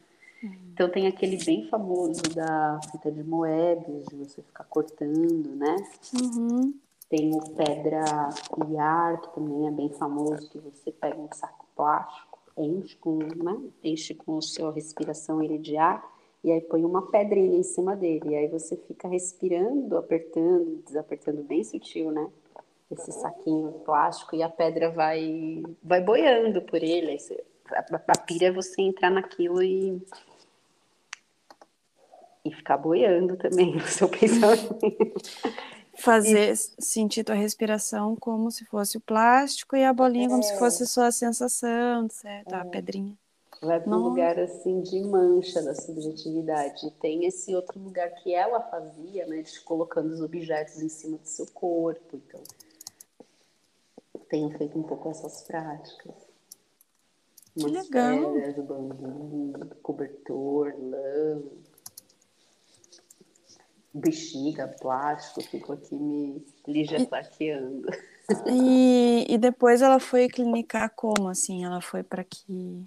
Então 0.73 0.90
tem 0.90 1.07
aquele 1.07 1.42
bem 1.45 1.69
famoso 1.69 2.23
da 2.35 2.81
fita 2.90 3.12
de 3.12 3.23
Moebius, 3.23 4.07
de 4.09 4.16
você 4.16 4.42
ficar 4.42 4.64
cortando, 4.64 5.54
né? 5.54 5.76
Uhum. 6.21 6.75
Tem 7.09 7.33
o 7.35 7.40
pedra 7.50 8.31
iar, 8.69 9.21
que 9.21 9.35
também 9.35 9.69
é 9.69 9.71
bem 9.71 9.90
famoso, 9.90 10.50
que 10.50 10.59
você 10.59 10.90
pega 10.90 11.16
um 11.16 11.28
saco 11.33 11.66
plástico, 11.76 12.38
enche 12.57 12.97
com, 12.97 13.19
né? 13.19 13.61
enche 13.85 14.14
com 14.14 14.38
a 14.38 14.42
sua 14.42 14.73
respiração 14.73 15.42
ele 15.42 15.59
de 15.59 15.76
ar, 15.76 16.11
e 16.42 16.50
aí 16.50 16.61
põe 16.61 16.85
uma 16.85 17.02
pedrinha 17.02 17.57
em 17.57 17.62
cima 17.62 17.95
dele. 17.95 18.31
E 18.31 18.35
aí 18.35 18.49
você 18.49 18.76
fica 18.76 19.07
respirando, 19.07 19.97
apertando, 19.97 20.83
desapertando 20.85 21.42
bem 21.45 21.62
sutil, 21.62 22.11
né? 22.11 22.28
Esse 22.95 23.13
saquinho 23.13 23.73
plástico 23.85 24.37
e 24.37 24.43
a 24.43 24.49
pedra 24.49 24.91
vai 24.91 25.63
vai 25.83 26.01
boiando 26.01 26.63
por 26.63 26.83
ele. 26.83 27.17
A, 27.71 28.19
pira 28.19 28.47
é 28.47 28.53
você 28.53 28.83
entrar 28.83 29.11
naquilo 29.11 29.63
e 29.63 30.01
e 32.45 32.51
ficar 32.51 32.77
boiando 32.77 33.37
também 33.37 33.75
no 33.77 33.87
seu 33.87 34.09
pensamento. 34.09 34.79
Fazer 35.95 36.53
e... 36.53 36.57
sentir 36.57 37.25
tua 37.25 37.35
respiração 37.35 38.17
como 38.17 38.51
se 38.51 38.65
fosse 38.65 38.97
o 38.97 39.01
plástico 39.01 39.77
e 39.77 39.85
a 39.85 39.93
bolinha 39.93 40.27
é. 40.27 40.29
como 40.29 40.43
se 40.43 40.53
é. 40.53 40.59
fosse 40.59 40.87
só 40.87 41.05
a 41.05 41.13
sensação, 41.13 42.09
certo? 42.09 42.55
É. 42.55 42.59
A 42.59 42.65
pedrinha. 42.65 43.17
Vai 43.63 43.79
para 43.79 43.97
um 43.97 44.01
lugar 44.01 44.41
assim 44.41 44.81
de 44.81 45.01
mancha 45.03 45.63
da 45.63 45.73
subjetividade. 45.73 46.85
E 46.85 46.91
tem 46.91 47.27
esse 47.27 47.55
outro 47.55 47.79
lugar 47.79 48.11
que 48.17 48.35
ela 48.35 48.61
fazia, 48.61 49.25
né? 49.27 49.43
De 49.43 49.61
colocando 49.61 50.11
os 50.13 50.21
objetos 50.21 50.83
em 50.83 50.89
cima 50.89 51.17
do 51.17 51.29
seu 51.29 51.47
corpo. 51.47 52.17
Então, 52.17 52.43
tenho 54.33 54.49
feito 54.57 54.79
um 54.79 54.83
pouco 54.83 55.11
essas 55.11 55.43
práticas. 55.43 56.15
Que 57.55 57.67
Umas 57.67 57.87
legal. 57.87 58.33
pedras, 58.33 58.65
bambu, 58.65 59.77
cobertor, 59.83 60.75
lã, 60.79 61.43
bexiga, 63.93 64.69
plástico, 64.81 65.43
fico 65.43 65.75
aqui 65.75 65.95
me 65.95 66.43
Lígia 66.67 67.07
plaqueando. 67.07 67.87
E, 68.47 69.27
e 69.29 69.37
depois 69.37 69.83
ela 69.83 70.01
foi 70.01 70.29
clinicar 70.29 70.91
como, 70.97 71.29
assim? 71.29 71.62
Ela 71.62 71.83
foi 71.83 72.03
para 72.03 72.25
que... 72.25 72.83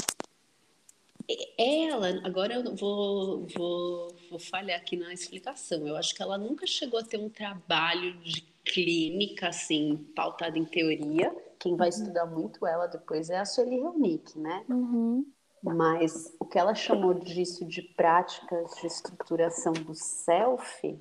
Ela, 1.57 2.21
agora 2.23 2.55
eu 2.55 2.75
vou, 2.75 3.45
vou, 3.55 4.15
vou 4.31 4.39
falhar 4.39 4.79
aqui 4.79 4.97
na 4.97 5.13
explicação. 5.13 5.87
Eu 5.87 5.95
acho 5.95 6.15
que 6.15 6.23
ela 6.23 6.39
nunca 6.39 6.65
chegou 6.65 6.99
a 6.99 7.03
ter 7.03 7.19
um 7.19 7.29
trabalho 7.29 8.17
de 8.21 8.54
clínica, 8.65 9.49
assim, 9.49 9.97
pautado 10.15 10.57
em 10.57 10.65
teoria. 10.65 11.35
Quem 11.59 11.75
vai 11.75 11.89
estudar 11.89 12.25
muito 12.25 12.65
ela 12.65 12.87
depois 12.87 13.29
é 13.29 13.39
a 13.39 13.45
Sueli 13.45 13.79
Ronick, 13.79 14.37
né? 14.37 14.65
Uhum. 14.69 15.25
Mas 15.63 16.35
o 16.39 16.45
que 16.45 16.59
ela 16.59 16.75
chamou 16.75 17.13
disso 17.13 17.65
de 17.65 17.81
práticas 17.81 18.75
de 18.75 18.87
estruturação 18.87 19.73
do 19.73 19.95
self 19.95 20.99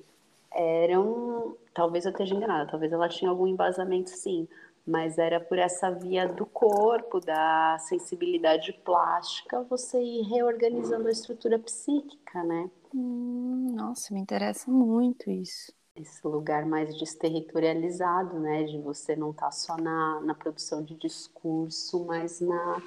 eram, 0.51 1.55
talvez 1.73 2.05
eu 2.05 2.11
esteja 2.11 2.33
enganada, 2.33 2.71
talvez 2.71 2.91
ela 2.91 3.09
tinha 3.09 3.29
algum 3.29 3.45
embasamento 3.45 4.09
sim, 4.09 4.47
mas 4.87 5.17
era 5.17 5.39
por 5.39 5.59
essa 5.59 5.91
via 5.91 6.27
do 6.27 6.45
corpo, 6.45 7.19
da 7.19 7.77
sensibilidade 7.79 8.73
plástica, 8.73 9.61
você 9.63 10.01
ir 10.01 10.23
reorganizando 10.23 11.07
a 11.07 11.11
estrutura 11.11 11.59
psíquica, 11.59 12.43
né? 12.43 12.69
Hum, 12.93 13.73
nossa, 13.75 14.13
me 14.13 14.19
interessa 14.19 14.71
muito 14.71 15.29
isso. 15.29 15.73
Esse 15.95 16.27
lugar 16.27 16.65
mais 16.65 16.97
desterritorializado, 16.97 18.39
né? 18.39 18.63
De 18.63 18.77
você 18.79 19.15
não 19.15 19.31
estar 19.31 19.51
só 19.51 19.77
na, 19.77 20.21
na 20.21 20.35
produção 20.35 20.83
de 20.83 20.93
discurso, 20.95 22.03
mas 22.05 22.41
na, 22.41 22.81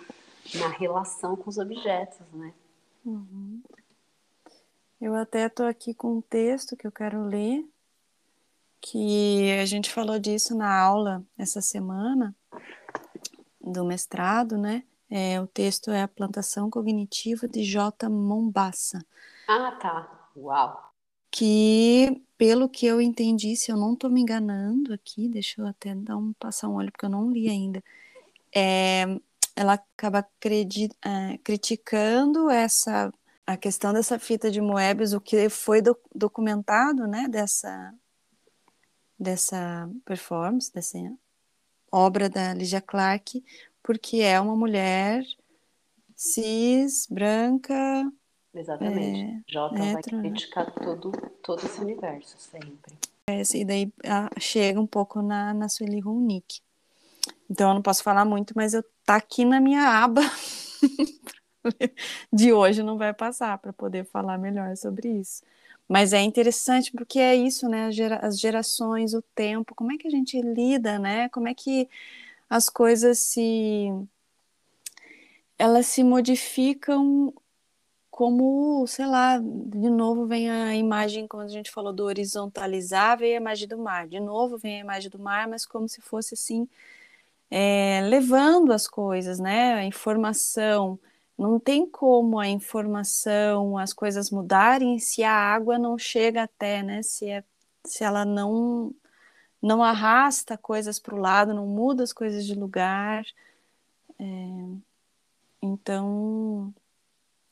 na 0.54 0.68
relação 0.68 1.36
com 1.36 1.48
os 1.48 1.58
objetos, 1.58 2.26
né? 2.32 2.52
Uhum. 3.04 3.62
Eu 5.00 5.14
até 5.14 5.46
estou 5.46 5.66
aqui 5.66 5.94
com 5.94 6.16
um 6.16 6.20
texto 6.20 6.76
que 6.76 6.86
eu 6.86 6.92
quero 6.92 7.22
ler, 7.22 7.64
que 8.80 9.52
a 9.52 9.64
gente 9.64 9.92
falou 9.92 10.18
disso 10.18 10.56
na 10.56 10.78
aula 10.78 11.24
essa 11.38 11.62
semana 11.62 12.34
do 13.60 13.84
mestrado, 13.84 14.58
né? 14.58 14.84
É, 15.10 15.40
o 15.40 15.46
texto 15.46 15.90
é 15.90 16.02
A 16.02 16.08
Plantação 16.08 16.68
Cognitiva 16.68 17.48
de 17.48 17.62
J. 17.62 18.08
Mombassa. 18.08 18.98
Ah, 19.46 19.72
tá. 19.72 20.30
Uau! 20.36 20.87
Que, 21.30 22.22
pelo 22.38 22.68
que 22.68 22.86
eu 22.86 23.00
entendi, 23.00 23.56
se 23.56 23.70
eu 23.70 23.76
não 23.76 23.94
estou 23.94 24.10
me 24.10 24.20
enganando 24.22 24.92
aqui, 24.94 25.28
deixa 25.28 25.60
eu 25.60 25.66
até 25.66 25.94
dar 25.94 26.16
um, 26.16 26.32
passar 26.34 26.68
um 26.68 26.74
olho, 26.74 26.90
porque 26.92 27.04
eu 27.06 27.10
não 27.10 27.30
li 27.30 27.48
ainda, 27.48 27.82
é, 28.54 29.04
ela 29.56 29.74
acaba 29.74 30.26
credi, 30.40 30.88
é, 31.04 31.38
criticando 31.38 32.50
essa 32.50 33.12
a 33.46 33.56
questão 33.56 33.94
dessa 33.94 34.18
fita 34.18 34.50
de 34.50 34.60
Moebius, 34.60 35.14
o 35.14 35.20
que 35.20 35.48
foi 35.48 35.80
do, 35.80 35.98
documentado, 36.14 37.06
né, 37.06 37.26
dessa 37.28 37.94
dessa 39.18 39.90
performance, 40.04 40.72
dessa 40.72 40.98
obra 41.90 42.28
da 42.28 42.54
Lydia 42.54 42.80
Clark, 42.80 43.42
porque 43.82 44.18
é 44.18 44.40
uma 44.40 44.56
mulher 44.56 45.24
cis, 46.14 47.06
branca. 47.08 47.74
Exatamente. 48.58 49.20
É, 49.20 49.52
Jota 49.52 49.82
hétero, 49.82 50.16
vai 50.16 50.30
criticar 50.30 50.72
todo, 50.72 51.12
todo 51.42 51.64
esse 51.64 51.80
universo, 51.80 52.36
sempre. 52.38 52.98
É, 53.28 53.42
e 53.54 53.64
daí 53.64 53.92
chega 54.40 54.80
um 54.80 54.86
pouco 54.86 55.22
na, 55.22 55.54
na 55.54 55.68
Sueli 55.68 56.00
Ronick. 56.00 56.60
Então 57.48 57.68
eu 57.68 57.74
não 57.74 57.82
posso 57.82 58.02
falar 58.02 58.24
muito, 58.24 58.52
mas 58.56 58.74
eu 58.74 58.84
tá 59.04 59.16
aqui 59.16 59.44
na 59.44 59.60
minha 59.60 60.02
aba 60.02 60.22
de 62.32 62.52
hoje 62.52 62.82
não 62.82 62.98
vai 62.98 63.14
passar 63.14 63.56
para 63.58 63.72
poder 63.72 64.04
falar 64.04 64.38
melhor 64.38 64.76
sobre 64.76 65.08
isso. 65.08 65.42
Mas 65.86 66.12
é 66.12 66.20
interessante 66.20 66.92
porque 66.92 67.18
é 67.18 67.34
isso, 67.34 67.68
né? 67.68 67.86
As, 67.86 67.94
gera, 67.94 68.16
as 68.16 68.38
gerações, 68.38 69.14
o 69.14 69.22
tempo, 69.34 69.74
como 69.74 69.92
é 69.92 69.96
que 69.96 70.06
a 70.06 70.10
gente 70.10 70.40
lida, 70.40 70.98
né? 70.98 71.28
Como 71.30 71.48
é 71.48 71.54
que 71.54 71.88
as 72.50 72.68
coisas 72.68 73.18
se 73.18 73.88
elas 75.58 75.86
se 75.86 76.04
modificam 76.04 77.32
como, 78.18 78.84
sei 78.88 79.06
lá, 79.06 79.38
de 79.38 79.88
novo 79.88 80.26
vem 80.26 80.50
a 80.50 80.74
imagem, 80.74 81.28
como 81.28 81.44
a 81.44 81.48
gente 81.48 81.70
falou, 81.70 81.92
do 81.92 82.04
horizontalizar, 82.04 83.16
veio 83.16 83.34
a 83.34 83.40
imagem 83.40 83.68
do 83.68 83.78
mar. 83.78 84.08
De 84.08 84.18
novo 84.18 84.58
vem 84.58 84.78
a 84.78 84.80
imagem 84.80 85.08
do 85.08 85.20
mar, 85.20 85.46
mas 85.46 85.64
como 85.64 85.88
se 85.88 86.00
fosse 86.00 86.34
assim, 86.34 86.68
é, 87.50 88.00
levando 88.08 88.72
as 88.72 88.88
coisas, 88.88 89.38
né? 89.38 89.74
A 89.74 89.84
informação. 89.84 90.98
Não 91.38 91.60
tem 91.60 91.86
como 91.88 92.40
a 92.40 92.48
informação, 92.48 93.78
as 93.78 93.92
coisas 93.92 94.30
mudarem 94.32 94.98
se 94.98 95.22
a 95.22 95.32
água 95.32 95.78
não 95.78 95.96
chega 95.98 96.42
até, 96.42 96.82
né? 96.82 97.02
Se, 97.02 97.30
é, 97.30 97.44
se 97.84 98.04
ela 98.04 98.24
não 98.24 98.92
não 99.62 99.82
arrasta 99.82 100.58
coisas 100.58 100.98
para 101.00 101.14
o 101.14 101.18
lado, 101.18 101.54
não 101.54 101.66
muda 101.66 102.02
as 102.04 102.12
coisas 102.12 102.46
de 102.46 102.54
lugar. 102.54 103.24
É, 104.18 104.24
então, 105.62 106.74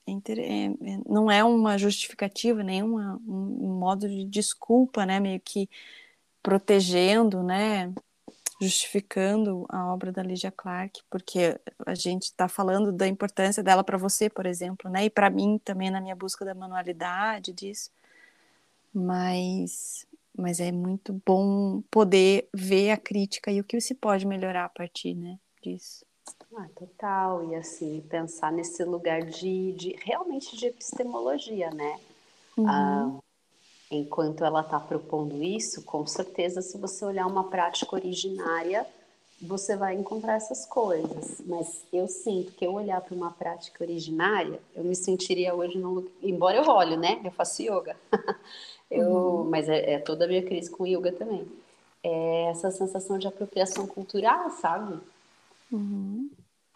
é 0.06 0.12
é- 0.12 0.66
é- 0.66 1.00
não 1.08 1.30
é 1.30 1.42
uma 1.44 1.76
justificativa, 1.78 2.62
nem 2.62 2.82
um 2.82 3.78
modo 3.78 4.08
de 4.08 4.24
desculpa, 4.24 5.04
né? 5.04 5.20
Meio 5.20 5.40
que 5.40 5.68
protegendo, 6.42 7.42
né? 7.42 7.92
Justificando 8.62 9.66
a 9.68 9.92
obra 9.92 10.12
da 10.12 10.22
Lydia 10.22 10.52
Clark, 10.52 11.02
porque 11.10 11.60
a 11.84 11.94
gente 11.94 12.24
está 12.24 12.48
falando 12.48 12.92
da 12.92 13.06
importância 13.08 13.62
dela 13.62 13.84
para 13.84 13.98
você, 13.98 14.30
por 14.30 14.46
exemplo, 14.46 14.90
né? 14.90 15.06
E 15.06 15.10
para 15.10 15.28
mim 15.30 15.60
também 15.64 15.90
na 15.90 16.00
minha 16.00 16.16
busca 16.16 16.44
da 16.44 16.54
manualidade 16.54 17.52
disso. 17.52 17.90
Mas, 18.94 20.06
mas 20.36 20.60
é 20.60 20.72
muito 20.72 21.20
bom 21.26 21.82
poder 21.90 22.48
ver 22.54 22.92
a 22.92 22.96
crítica 22.96 23.50
e 23.50 23.60
o 23.60 23.64
que 23.64 23.80
se 23.80 23.94
pode 23.94 24.26
melhorar 24.26 24.64
a 24.66 24.68
partir, 24.70 25.14
né? 25.14 25.38
Disso. 25.62 26.05
Ah, 26.56 26.68
total. 26.74 27.44
E 27.50 27.54
assim, 27.54 28.00
pensar 28.08 28.50
nesse 28.50 28.82
lugar 28.82 29.22
de, 29.22 29.72
de 29.72 29.94
realmente 30.02 30.56
de 30.56 30.66
epistemologia, 30.66 31.70
né? 31.70 32.00
Uhum. 32.56 32.66
Ah, 32.66 33.18
enquanto 33.90 34.42
ela 34.42 34.62
está 34.62 34.80
propondo 34.80 35.42
isso, 35.42 35.84
com 35.84 36.06
certeza, 36.06 36.62
se 36.62 36.78
você 36.78 37.04
olhar 37.04 37.26
uma 37.26 37.44
prática 37.44 37.94
originária, 37.94 38.86
você 39.40 39.76
vai 39.76 39.94
encontrar 39.94 40.36
essas 40.36 40.64
coisas. 40.64 41.42
Mas 41.44 41.84
eu 41.92 42.08
sinto 42.08 42.52
que 42.52 42.66
eu 42.66 42.72
olhar 42.72 43.02
para 43.02 43.14
uma 43.14 43.30
prática 43.30 43.84
originária, 43.84 44.58
eu 44.74 44.82
me 44.82 44.96
sentiria 44.96 45.54
hoje 45.54 45.76
num 45.76 45.90
lugar. 45.90 46.12
Embora 46.22 46.56
eu 46.56 46.66
olhe, 46.68 46.96
né? 46.96 47.20
Eu 47.22 47.32
faço 47.32 47.60
yoga. 47.62 47.94
eu, 48.90 49.04
Uhum. 49.04 49.44
Mas 49.50 49.68
é, 49.68 49.92
é 49.92 49.98
toda 49.98 50.24
a 50.24 50.28
minha 50.28 50.42
crise 50.42 50.70
com 50.70 50.86
yoga 50.86 51.12
também. 51.12 51.46
É 52.02 52.46
essa 52.46 52.70
sensação 52.70 53.18
de 53.18 53.26
apropriação 53.26 53.86
cultural, 53.86 54.48
sabe? 54.52 54.98
Uhum. 55.70 56.30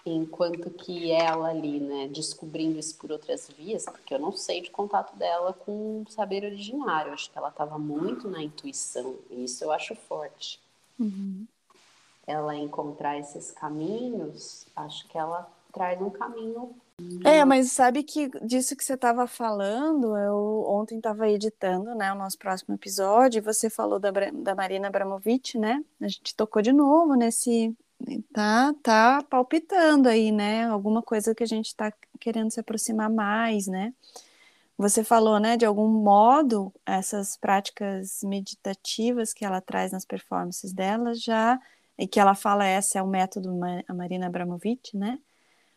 Enquanto 0.04 0.70
que 0.70 1.10
ela 1.10 1.50
ali, 1.50 1.78
né, 1.78 2.08
descobrindo 2.08 2.78
isso 2.78 2.96
por 2.96 3.12
outras 3.12 3.48
vias, 3.48 3.84
porque 3.84 4.14
eu 4.14 4.18
não 4.18 4.32
sei 4.32 4.62
de 4.62 4.70
contato 4.70 5.14
dela 5.16 5.52
com 5.52 6.02
o 6.02 6.10
saber 6.10 6.44
originário, 6.44 7.12
acho 7.12 7.30
que 7.30 7.36
ela 7.36 7.50
estava 7.50 7.78
muito 7.78 8.28
na 8.28 8.42
intuição, 8.42 9.16
e 9.30 9.44
isso 9.44 9.62
eu 9.62 9.70
acho 9.70 9.94
forte. 9.94 10.58
Uhum. 10.98 11.46
Ela 12.26 12.56
encontrar 12.56 13.18
esses 13.18 13.50
caminhos, 13.50 14.66
acho 14.74 15.06
que 15.08 15.18
ela 15.18 15.50
traz 15.72 16.00
um 16.00 16.10
caminho. 16.10 16.74
É, 17.24 17.44
mas 17.44 17.72
sabe 17.72 18.02
que 18.02 18.28
disso 18.44 18.76
que 18.76 18.84
você 18.84 18.94
estava 18.94 19.26
falando, 19.26 20.16
eu 20.16 20.64
ontem 20.66 20.98
estava 20.98 21.28
editando, 21.28 21.94
né, 21.94 22.12
o 22.12 22.16
nosso 22.16 22.38
próximo 22.38 22.74
episódio, 22.74 23.38
e 23.38 23.42
você 23.42 23.68
falou 23.68 23.98
da, 23.98 24.10
da 24.10 24.54
Marina 24.54 24.88
Abramovic, 24.88 25.58
né? 25.58 25.82
A 26.00 26.08
gente 26.08 26.34
tocou 26.34 26.60
de 26.60 26.72
novo 26.72 27.14
nesse, 27.14 27.74
tá, 28.32 28.74
tá 28.82 29.22
palpitando 29.28 30.08
aí, 30.08 30.32
né? 30.32 30.64
Alguma 30.66 31.02
coisa 31.02 31.34
que 31.34 31.42
a 31.42 31.46
gente 31.46 31.66
está 31.66 31.92
querendo 32.18 32.50
se 32.50 32.60
aproximar 32.60 33.10
mais, 33.10 33.66
né? 33.66 33.92
Você 34.78 35.04
falou, 35.04 35.38
né, 35.38 35.56
de 35.58 35.66
algum 35.66 35.88
modo, 35.88 36.72
essas 36.86 37.36
práticas 37.36 38.20
meditativas 38.24 39.34
que 39.34 39.44
ela 39.44 39.60
traz 39.60 39.92
nas 39.92 40.06
performances 40.06 40.72
dela 40.72 41.14
já, 41.14 41.60
e 41.98 42.08
que 42.08 42.18
ela 42.18 42.34
fala 42.34 42.66
esse 42.66 42.96
é 42.96 43.02
o 43.02 43.06
método 43.06 43.50
a 43.86 43.94
Marina 43.94 44.26
Abramovic, 44.26 44.96
né? 44.96 45.18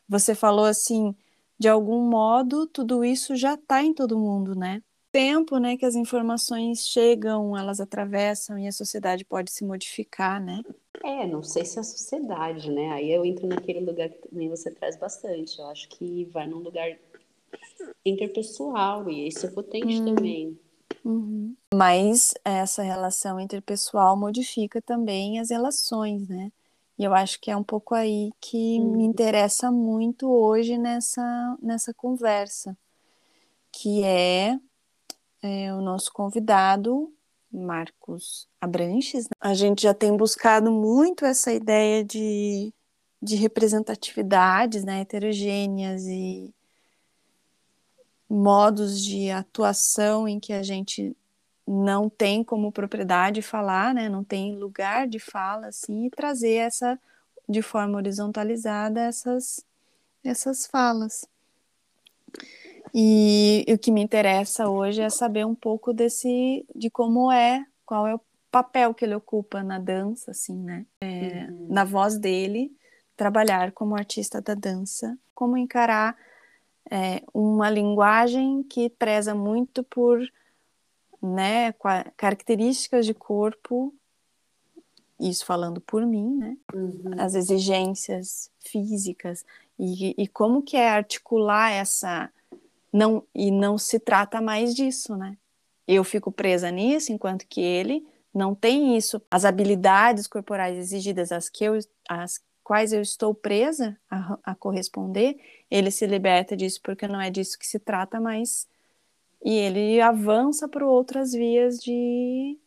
Você 0.07 0.35
falou 0.35 0.65
assim, 0.65 1.15
de 1.59 1.67
algum 1.67 2.09
modo, 2.09 2.67
tudo 2.67 3.03
isso 3.03 3.35
já 3.35 3.55
está 3.55 3.83
em 3.83 3.93
todo 3.93 4.17
mundo, 4.17 4.55
né? 4.55 4.81
Tempo, 5.13 5.59
né, 5.59 5.77
que 5.77 5.85
as 5.85 5.93
informações 5.93 6.87
chegam, 6.87 7.55
elas 7.55 7.79
atravessam 7.79 8.57
e 8.57 8.67
a 8.67 8.71
sociedade 8.71 9.23
pode 9.23 9.51
se 9.51 9.63
modificar, 9.63 10.41
né? 10.41 10.63
É, 11.03 11.27
não 11.27 11.43
sei 11.43 11.63
se 11.65 11.77
é 11.77 11.81
a 11.81 11.83
sociedade, 11.83 12.71
né? 12.71 12.91
Aí 12.93 13.11
eu 13.11 13.23
entro 13.23 13.45
naquele 13.45 13.81
lugar 13.81 14.09
que 14.09 14.27
também 14.27 14.49
você 14.49 14.71
traz 14.71 14.97
bastante. 14.97 15.59
Eu 15.59 15.67
acho 15.67 15.87
que 15.89 16.25
vai 16.33 16.47
num 16.47 16.57
lugar 16.57 16.97
interpessoal, 18.03 19.07
e 19.07 19.27
isso 19.27 19.45
é 19.45 19.51
potente 19.51 20.01
Hum. 20.01 20.05
também. 20.05 20.59
Uhum. 21.05 21.55
Mas 21.75 22.33
essa 22.43 22.81
relação 22.81 23.39
interpessoal 23.39 24.17
modifica 24.17 24.81
também 24.81 25.39
as 25.39 25.51
relações, 25.51 26.27
né? 26.27 26.51
E 26.97 27.03
eu 27.03 27.13
acho 27.13 27.39
que 27.39 27.51
é 27.51 27.55
um 27.57 27.63
pouco 27.63 27.93
aí 27.93 28.31
que 28.41 28.79
Uhum. 28.79 28.97
me 28.97 29.03
interessa 29.05 29.69
muito 29.71 30.27
hoje 30.27 30.75
nessa, 30.75 31.55
nessa 31.61 31.93
conversa, 31.93 32.75
que 33.71 34.03
é, 34.03 34.57
é 35.43 35.73
o 35.73 35.81
nosso 35.81 36.11
convidado, 36.11 37.13
Marcos 37.51 38.47
Abranches. 38.59 39.25
né? 39.25 39.31
A 39.39 39.53
gente 39.53 39.83
já 39.83 39.93
tem 39.93 40.15
buscado 40.15 40.71
muito 40.71 41.25
essa 41.25 41.51
ideia 41.51 42.03
de, 42.03 42.73
de 43.21 43.35
representatividades 43.35 44.83
né, 44.83 45.01
heterogêneas 45.01 46.05
e 46.05 46.53
modos 48.29 49.03
de 49.03 49.29
atuação 49.29 50.27
em 50.27 50.39
que 50.39 50.53
a 50.53 50.63
gente 50.63 51.15
não 51.67 52.09
tem 52.09 52.43
como 52.43 52.71
propriedade 52.71 53.41
falar, 53.41 53.93
né, 53.93 54.09
não 54.09 54.23
tem 54.23 54.55
lugar 54.55 55.07
de 55.07 55.19
fala, 55.19 55.67
assim, 55.67 56.07
e 56.07 56.09
trazer 56.09 56.55
essa, 56.55 56.99
de 57.47 57.61
forma 57.61 57.97
horizontalizada, 57.97 59.01
essas, 59.01 59.63
essas 60.23 60.65
falas. 60.65 61.25
E, 62.93 63.65
e 63.67 63.73
o 63.73 63.77
que 63.79 63.91
me 63.91 64.01
interessa 64.03 64.69
hoje 64.69 65.01
é 65.01 65.09
saber 65.09 65.45
um 65.45 65.55
pouco 65.55 65.93
desse, 65.93 66.65
de 66.75 66.89
como 66.89 67.31
é, 67.31 67.65
qual 67.85 68.05
é 68.05 68.13
o 68.13 68.21
papel 68.51 68.93
que 68.93 69.03
ele 69.03 69.15
ocupa 69.15 69.63
na 69.63 69.79
dança, 69.79 70.31
assim, 70.31 70.55
né, 70.61 70.85
é, 71.01 71.47
Uhum. 71.49 71.67
na 71.69 71.83
voz 71.83 72.19
dele, 72.19 72.71
trabalhar 73.17 73.71
como 73.71 73.95
artista 73.95 74.39
da 74.41 74.53
dança, 74.53 75.17
como 75.33 75.57
encarar 75.57 76.15
é, 76.91 77.23
uma 77.33 77.69
linguagem 77.69 78.61
que 78.63 78.89
preza 78.89 79.33
muito 79.33 79.83
por 79.83 80.19
né, 81.21 81.73
características 82.15 83.05
de 83.07 83.13
corpo, 83.13 83.91
isso 85.19 85.45
falando 85.45 85.81
por 85.81 86.05
mim, 86.05 86.35
né, 86.37 86.57
Uhum. 86.73 87.11
as 87.17 87.33
exigências 87.33 88.51
físicas 88.59 89.43
e, 89.79 90.13
e 90.21 90.27
como 90.27 90.61
que 90.61 90.77
é 90.77 90.89
articular 90.89 91.71
essa 91.71 92.29
não 92.93 93.25
e 93.33 93.49
não 93.49 93.77
se 93.77 93.99
trata 93.99 94.39
mais 94.39 94.75
disso, 94.75 95.17
né? 95.17 95.35
Eu 95.87 96.03
fico 96.03 96.31
presa 96.31 96.69
nisso, 96.69 97.11
enquanto 97.11 97.47
que 97.47 97.59
ele 97.59 98.05
não 98.33 98.53
tem 98.53 98.95
isso, 98.95 99.21
as 99.29 99.43
habilidades 99.45 100.27
corporais 100.27 100.77
exigidas 100.77 101.31
às 101.31 101.49
que 101.49 101.63
eu, 101.63 101.77
às 102.07 102.39
quais 102.63 102.93
eu 102.93 103.01
estou 103.01 103.33
presa 103.33 103.97
a, 104.09 104.39
a 104.43 104.55
corresponder, 104.55 105.37
ele 105.69 105.91
se 105.91 106.05
liberta 106.05 106.55
disso 106.55 106.79
porque 106.83 107.07
não 107.07 107.19
é 107.19 107.29
disso 107.29 107.59
que 107.59 107.67
se 107.67 107.79
trata 107.79 108.19
mais 108.19 108.67
e 109.43 109.53
ele 109.53 109.99
avança 109.99 110.67
para 110.67 110.87
outras 110.87 111.33
vias 111.33 111.79
de 111.79 112.57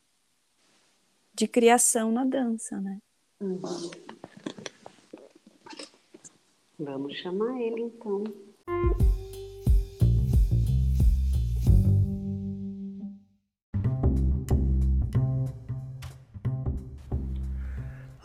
de 1.32 1.46
criação 1.46 2.10
na 2.10 2.24
dança, 2.24 2.80
né? 2.80 2.98
Vamos 6.78 7.14
chamar 7.18 7.60
ele 7.60 7.82
então. 7.82 8.24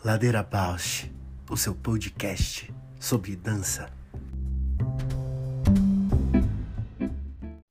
Ladeira 0.04 0.42
Bausch, 0.42 1.08
o 1.48 1.56
seu 1.56 1.76
podcast 1.76 2.68
sobre 2.98 3.36
dança. 3.36 3.88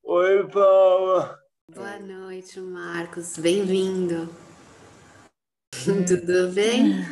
Oi, 0.02 0.48
Paula. 0.48 1.38
Boa 1.70 2.00
noite, 2.00 2.58
Marcos. 2.62 3.38
Bem-vindo. 3.38 4.34
Tudo 6.08 6.54
bem? 6.54 7.04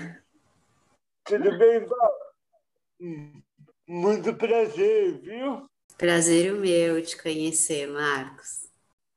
Tudo 1.25 1.57
bem, 1.57 1.85
Paula? 1.85 3.43
Muito 3.85 4.33
prazer, 4.35 5.19
viu? 5.19 5.65
Prazer 5.97 6.53
o 6.53 6.61
meu 6.61 7.03
te 7.03 7.21
conhecer, 7.21 7.87
Marcos. 7.87 8.68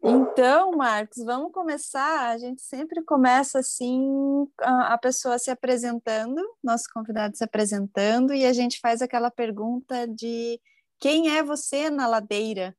Então, 0.04 0.72
Marcos, 0.72 1.22
vamos 1.24 1.52
começar. 1.52 2.30
A 2.30 2.38
gente 2.38 2.60
sempre 2.60 3.04
começa 3.04 3.60
assim, 3.60 4.48
a, 4.58 4.98
pessoa 4.98 5.38
se 5.38 5.48
apresentando, 5.48 6.42
nosso 6.62 6.84
convidado 6.92 7.36
se 7.36 7.44
apresentando, 7.44 8.34
e 8.34 8.44
a 8.44 8.52
gente 8.52 8.80
faz 8.80 9.00
aquela 9.00 9.30
pergunta 9.30 10.08
de 10.08 10.60
quem 10.98 11.36
é 11.36 11.42
você 11.42 11.88
na 11.88 12.08
ladeira? 12.08 12.76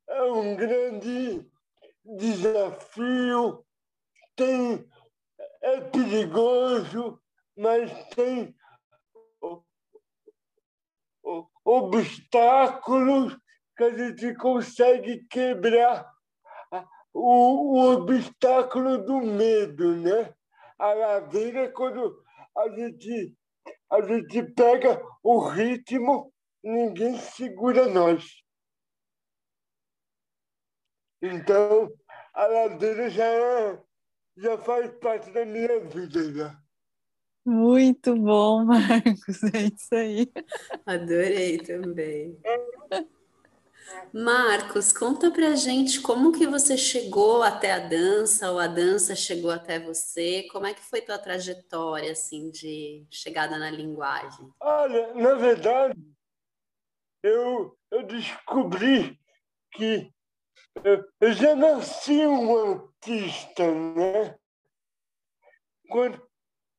é 0.08 0.22
um 0.24 0.56
grande 0.56 1.46
desafio, 2.04 3.64
tem, 4.36 4.88
é 5.62 5.80
perigoso, 5.80 7.20
mas 7.56 7.90
tem 8.14 8.54
obstáculos 11.64 13.36
que 13.76 13.84
a 13.84 13.90
gente 13.90 14.34
consegue 14.36 15.26
quebrar 15.28 16.10
o, 17.12 17.76
o 17.76 17.92
obstáculo 17.92 19.04
do 19.04 19.18
medo, 19.18 19.96
né? 19.96 20.32
A 20.78 20.92
ladeira, 20.94 21.64
é 21.64 21.68
quando 21.68 22.22
a 22.56 22.68
gente, 22.70 23.34
a 23.90 24.00
gente 24.02 24.42
pega 24.54 25.02
o 25.22 25.40
ritmo, 25.40 26.32
ninguém 26.68 27.18
segura 27.18 27.88
nós. 27.88 28.24
Então, 31.22 31.90
a 32.34 32.46
ladeira 32.46 33.10
já, 33.10 33.24
é, 33.24 33.82
já 34.36 34.58
faz 34.58 34.90
parte 34.98 35.30
da 35.30 35.44
minha 35.44 35.80
vida. 35.80 36.32
Já. 36.32 36.56
Muito 37.44 38.14
bom, 38.14 38.64
Marcos, 38.66 39.42
é 39.54 39.62
isso 39.74 39.94
aí. 39.94 40.30
Adorei 40.86 41.58
também. 41.58 42.38
Marcos, 44.12 44.92
conta 44.92 45.30
pra 45.30 45.54
gente 45.54 46.00
como 46.00 46.32
que 46.32 46.46
você 46.46 46.76
chegou 46.76 47.42
até 47.42 47.72
a 47.72 47.78
dança 47.78 48.50
ou 48.50 48.58
a 48.58 48.66
dança 48.66 49.16
chegou 49.16 49.50
até 49.50 49.78
você? 49.78 50.46
Como 50.52 50.66
é 50.66 50.74
que 50.74 50.84
foi 50.84 51.00
tua 51.00 51.18
trajetória 51.18 52.12
assim 52.12 52.50
de 52.50 53.06
chegada 53.10 53.58
na 53.58 53.70
linguagem? 53.70 54.48
Olha, 54.60 55.14
na 55.14 55.34
verdade, 55.34 55.98
eu, 57.28 57.78
eu 57.90 58.06
descobri 58.06 59.18
que 59.72 60.12
eu, 60.84 61.04
eu 61.20 61.32
já 61.32 61.54
nasci 61.54 62.26
um 62.26 62.72
artista, 62.72 63.72
né? 63.72 64.38
Quando, 65.90 66.28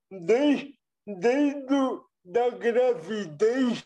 desde, 0.10 0.80
desde 1.06 1.66
do, 1.66 2.10
da 2.24 2.50
gravidez 2.50 3.86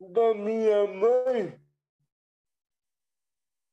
da 0.00 0.34
minha 0.34 0.86
mãe, 0.86 1.60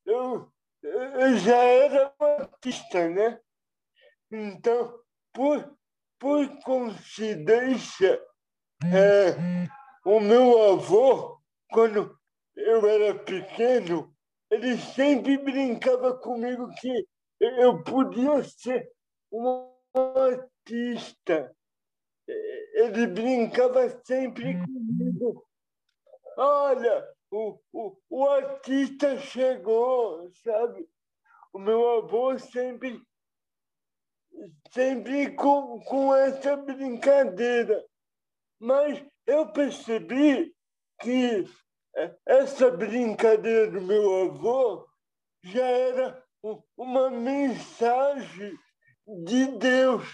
eu, 0.05 0.51
eu 0.83 1.37
já 1.37 1.57
era 1.57 2.13
um 2.19 2.25
artista, 2.25 3.09
né? 3.09 3.39
Então, 4.31 4.99
por, 5.33 5.77
por 6.19 6.61
coincidência, 6.61 8.21
é, 8.85 9.67
o 10.05 10.19
meu 10.19 10.73
avô, 10.73 11.36
quando 11.71 12.17
eu 12.55 12.87
era 12.87 13.17
pequeno, 13.19 14.13
ele 14.49 14.77
sempre 14.77 15.37
brincava 15.37 16.17
comigo 16.17 16.69
que 16.79 17.07
eu 17.39 17.83
podia 17.83 18.43
ser 18.43 18.89
um 19.31 19.71
artista. 19.93 21.55
Ele 22.73 23.07
brincava 23.07 23.89
sempre 24.05 24.53
comigo. 24.53 25.45
Olha, 26.37 27.07
o, 27.31 27.59
o, 27.73 27.97
o 28.09 28.29
artista 28.29 29.17
chegou, 29.19 30.29
sabe? 30.43 30.87
O 31.51 31.59
meu 31.59 31.97
avô 31.97 32.37
sempre, 32.37 33.01
sempre 34.71 35.35
com, 35.35 35.79
com 35.81 36.15
essa 36.15 36.55
brincadeira. 36.55 37.83
Mas 38.59 39.03
eu 39.25 39.51
percebi 39.51 40.55
que 40.99 41.45
essa 42.25 42.71
brincadeira 42.71 43.71
do 43.71 43.81
meu 43.81 44.29
avô 44.29 44.87
já 45.43 45.65
era 45.65 46.23
uma 46.75 47.09
mensagem 47.09 48.57
de 49.25 49.45
Deus. 49.57 50.05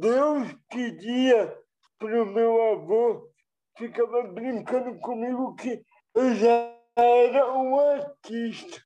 Deus 0.00 0.52
pedia 0.68 1.56
para 1.98 2.22
o 2.22 2.26
meu 2.26 2.72
avô 2.72 3.28
ficava 3.76 4.24
brincando 4.24 4.98
comigo 4.98 5.54
que 5.54 5.84
eu 6.14 6.34
já 6.34 6.74
era 6.96 7.52
um 7.52 7.78
artista. 7.78 8.82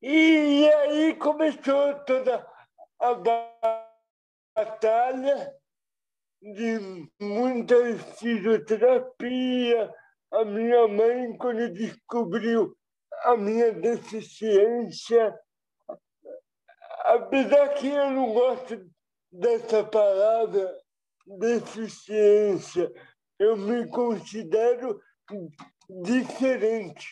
E 0.00 0.68
aí 0.68 1.14
começou 1.16 1.94
toda 2.04 2.46
a 2.98 3.14
batalha 4.56 5.54
de 6.52 7.08
muita 7.20 7.74
fisioterapia. 8.18 9.90
A 10.30 10.44
minha 10.44 10.86
mãe, 10.88 11.36
quando 11.38 11.72
descobriu 11.72 12.76
a 13.22 13.36
minha 13.36 13.72
deficiência, 13.72 15.34
apesar 17.04 17.68
que 17.74 17.88
eu 17.88 18.10
não 18.10 18.34
gosto 18.34 18.84
dessa 19.32 19.82
palavra, 19.84 20.76
deficiência. 21.38 22.92
Eu 23.38 23.56
me 23.56 23.88
considero 23.88 25.00
diferente. 26.02 27.08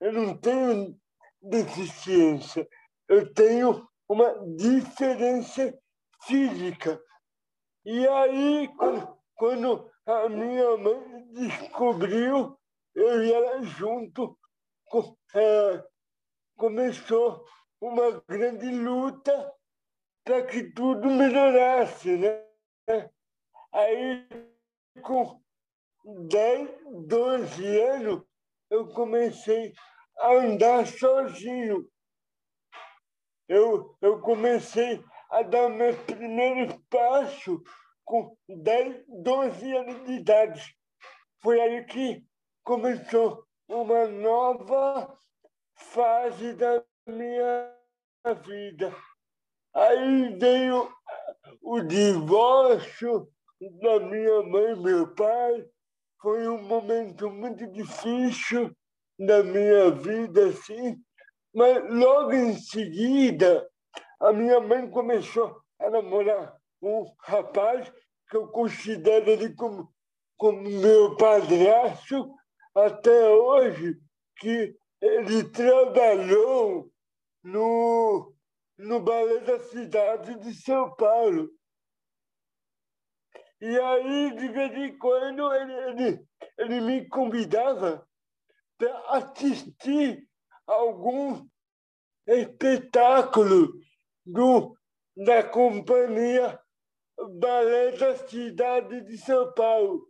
Eu 0.00 0.12
não 0.12 0.36
tenho 0.36 0.96
deficiência. 1.42 2.66
Eu 3.08 3.32
tenho 3.34 3.86
uma 4.08 4.34
diferença 4.56 5.76
física. 6.24 7.00
E 7.84 8.06
aí, 8.06 8.68
quando, 9.34 9.90
a 10.04 10.28
minha 10.28 10.76
mãe 10.76 11.28
descobriu, 11.32 12.58
eu 12.94 13.24
e 13.24 13.32
ela 13.32 13.62
junto, 13.62 14.38
é, 15.34 15.84
começou 16.56 17.44
uma 17.80 18.22
grande 18.28 18.70
luta 18.70 19.54
para 20.24 20.44
que 20.46 20.64
tudo 20.72 21.08
melhorasse, 21.08 22.16
né? 22.18 22.44
Aí, 23.72 24.28
com 25.02 25.40
10, 26.04 26.70
12 27.06 27.80
anos, 27.80 28.22
eu 28.68 28.88
comecei 28.88 29.72
a 30.18 30.32
andar 30.34 30.86
sozinho. 30.86 31.88
Eu, 33.48 33.96
eu 34.00 34.20
comecei 34.20 35.02
a 35.30 35.42
dar 35.42 35.68
meus 35.68 35.96
primeiros 36.02 36.79
passos 36.90 37.60
com 38.04 38.36
10, 38.48 39.04
12 39.22 39.76
anos 39.76 40.04
de 40.04 40.12
idade. 40.14 40.76
Foi 41.40 41.60
aí 41.60 41.84
que 41.84 42.22
começou 42.64 43.44
uma 43.68 44.06
nova 44.06 45.16
fase 45.74 46.52
da 46.54 46.82
minha 47.06 47.72
vida. 48.44 48.94
Aí 49.72 50.36
veio 50.36 50.92
o 51.62 51.80
divórcio, 51.82 53.28
da 53.80 54.00
minha 54.00 54.42
mãe 54.42 54.72
e 54.72 54.76
meu 54.76 55.14
pai. 55.14 55.66
Foi 56.20 56.48
um 56.48 56.62
momento 56.62 57.30
muito 57.30 57.66
difícil 57.68 58.76
da 59.18 59.42
minha 59.42 59.90
vida, 59.92 60.48
assim. 60.48 60.96
Mas 61.54 61.82
logo 61.90 62.32
em 62.32 62.54
seguida, 62.54 63.68
a 64.20 64.32
minha 64.32 64.60
mãe 64.60 64.90
começou 64.90 65.62
a 65.78 65.88
namorar 65.88 66.59
um 66.82 67.04
rapaz 67.20 67.90
que 68.28 68.36
eu 68.36 68.48
considero 68.48 69.30
ele 69.30 69.54
como, 69.54 69.92
como 70.36 70.62
meu 70.62 71.16
padrasto 71.16 72.34
até 72.74 73.28
hoje, 73.28 74.00
que 74.36 74.76
ele 75.00 75.44
trabalhou 75.50 76.90
no, 77.42 78.34
no 78.78 79.00
Balé 79.00 79.40
da 79.40 79.58
Cidade 79.60 80.38
de 80.38 80.54
São 80.54 80.94
Paulo. 80.94 81.50
E 83.60 83.78
aí, 83.78 84.36
de 84.36 84.48
vez 84.48 84.72
em 84.74 84.98
quando, 84.98 85.52
ele, 85.52 85.72
ele, 85.72 86.26
ele 86.58 86.80
me 86.80 87.08
convidava 87.08 88.06
para 88.78 88.98
assistir 89.16 90.26
algum 90.66 91.46
espetáculo 92.26 93.72
do, 94.24 94.74
da 95.14 95.42
companhia 95.42 96.58
Balé 97.28 97.92
da 97.92 98.16
Cidade 98.16 99.02
de 99.02 99.18
São 99.18 99.52
Paulo, 99.52 100.08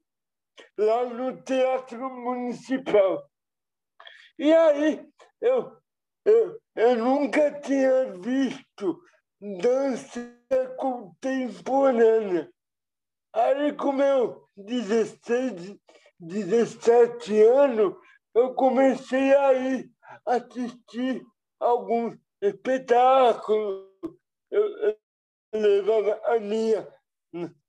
lá 0.79 1.05
no 1.07 1.42
Teatro 1.42 2.09
Municipal. 2.11 3.29
E 4.38 4.53
aí, 4.53 5.07
eu, 5.40 5.77
eu, 6.25 6.61
eu 6.77 6.96
nunca 6.96 7.61
tinha 7.61 8.12
visto 8.18 9.03
dança 9.40 10.20
contemporânea. 10.79 12.51
Aí, 13.33 13.73
com 13.75 13.92
meu 13.92 14.44
16, 14.57 15.77
17 16.18 17.42
anos, 17.42 17.96
eu 18.35 18.55
comecei 18.55 19.35
a 19.35 19.53
ir 19.53 19.90
assistir 20.27 21.25
alguns 21.59 22.16
espetáculos. 22.40 23.88
Eu, 24.51 24.62
eu 24.79 24.96
levava 25.53 26.20
a 26.25 26.38
minha 26.38 27.00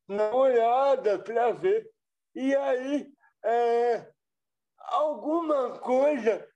namorada 0.08 1.20
para 1.20 1.52
ver. 1.52 1.90
E 2.36 2.56
aí, 2.56 3.12
é, 3.44 4.12
alguma 4.78 5.80
coisa, 5.80 6.48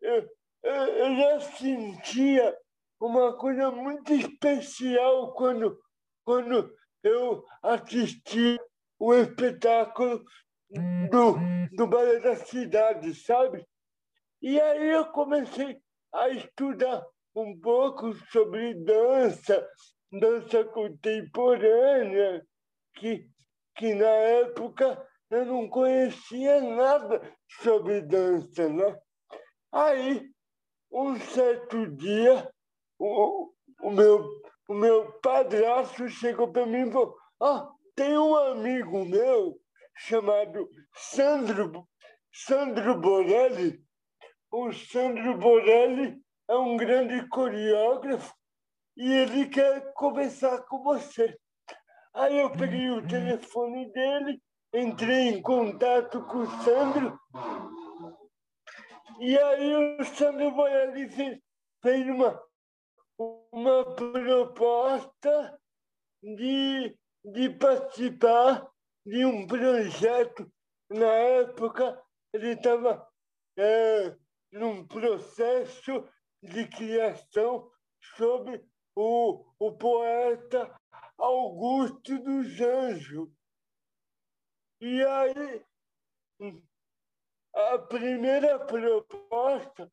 eu, 0.00 0.28
eu, 0.62 0.72
eu 0.72 1.16
já 1.16 1.40
sentia 1.40 2.56
uma 3.00 3.36
coisa 3.36 3.70
muito 3.70 4.12
especial 4.12 5.32
quando, 5.34 5.78
quando 6.24 6.74
eu 7.02 7.44
assisti 7.62 8.58
o 8.98 9.14
espetáculo 9.14 10.24
do, 11.10 11.36
do 11.76 11.86
Balé 11.86 12.20
da 12.20 12.36
Cidade, 12.36 13.14
sabe? 13.14 13.64
E 14.42 14.60
aí 14.60 14.90
eu 14.90 15.06
comecei 15.06 15.80
a 16.12 16.28
estudar 16.30 17.04
um 17.34 17.58
pouco 17.60 18.14
sobre 18.30 18.74
dança, 18.74 19.66
dança 20.12 20.64
contemporânea, 20.64 22.44
que, 22.94 23.28
que 23.76 23.94
na 23.94 24.06
época 24.06 25.06
eu 25.30 25.44
não 25.44 25.68
conhecia 25.68 26.60
nada 26.60 27.20
sobre 27.62 28.00
dança, 28.00 28.68
né? 28.68 28.98
Aí, 29.72 30.28
um 30.90 31.18
certo 31.20 31.86
dia, 31.96 32.50
o, 32.98 33.52
o 33.82 33.90
meu 33.90 34.38
o 34.68 34.74
meu 34.74 35.10
padrasto 35.20 36.08
chegou 36.08 36.52
para 36.52 36.66
mim 36.66 36.88
e 36.88 36.92
falou: 36.92 37.16
Ah, 37.40 37.70
tem 37.96 38.18
um 38.18 38.36
amigo 38.36 39.04
meu 39.06 39.58
chamado 39.96 40.68
Sandro, 40.94 41.88
Sandro 42.30 43.00
Borelli. 43.00 43.82
O 44.50 44.70
Sandro 44.72 45.38
Borelli 45.38 46.20
é 46.48 46.54
um 46.54 46.76
grande 46.76 47.26
coreógrafo 47.28 48.34
e 48.98 49.12
ele 49.12 49.48
quer 49.48 49.92
conversar 49.94 50.62
com 50.64 50.82
você. 50.82 51.38
Aí 52.12 52.36
eu 52.36 52.50
peguei 52.50 52.90
o 52.90 53.06
telefone 53.06 53.92
dele, 53.92 54.42
entrei 54.74 55.28
em 55.28 55.40
contato 55.40 56.20
com 56.24 56.38
o 56.38 56.62
Sandro, 56.64 57.16
e 59.20 59.38
aí 59.38 60.00
o 60.00 60.04
Sandro 60.04 60.50
Borelli 60.50 61.08
fez, 61.80 62.08
uma, 62.08 62.42
uma 63.52 63.94
proposta 63.94 65.60
de, 66.20 66.98
de 67.24 67.50
participar 67.50 68.68
de 69.06 69.24
um 69.24 69.46
projeto. 69.46 70.50
Na 70.90 71.12
época, 71.12 72.02
ele 72.32 72.54
estava 72.54 73.06
é, 73.56 74.16
num 74.50 74.84
processo 74.88 76.04
de 76.42 76.66
criação 76.66 77.70
sobre 78.16 78.64
o, 78.98 79.44
o 79.60 79.72
poeta 79.78 80.76
Augusto 81.16 82.18
dos 82.18 82.60
Anjos. 82.60 83.30
E 84.80 85.04
aí, 85.04 85.64
a 87.54 87.78
primeira 87.78 88.58
proposta, 88.66 89.90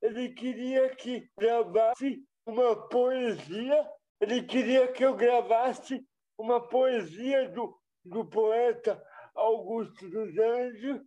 ele 0.00 0.34
queria 0.34 0.94
que 0.96 1.30
gravasse 1.38 2.26
uma 2.44 2.88
poesia, 2.88 3.90
ele 4.20 4.42
queria 4.42 4.92
que 4.92 5.04
eu 5.04 5.14
gravasse 5.14 6.04
uma 6.36 6.68
poesia 6.68 7.48
do, 7.48 7.80
do 8.04 8.28
poeta 8.28 9.00
Augusto 9.36 10.08
dos 10.10 10.36
Anjos. 10.36 11.00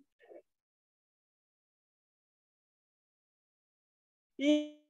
E, 4.39 4.81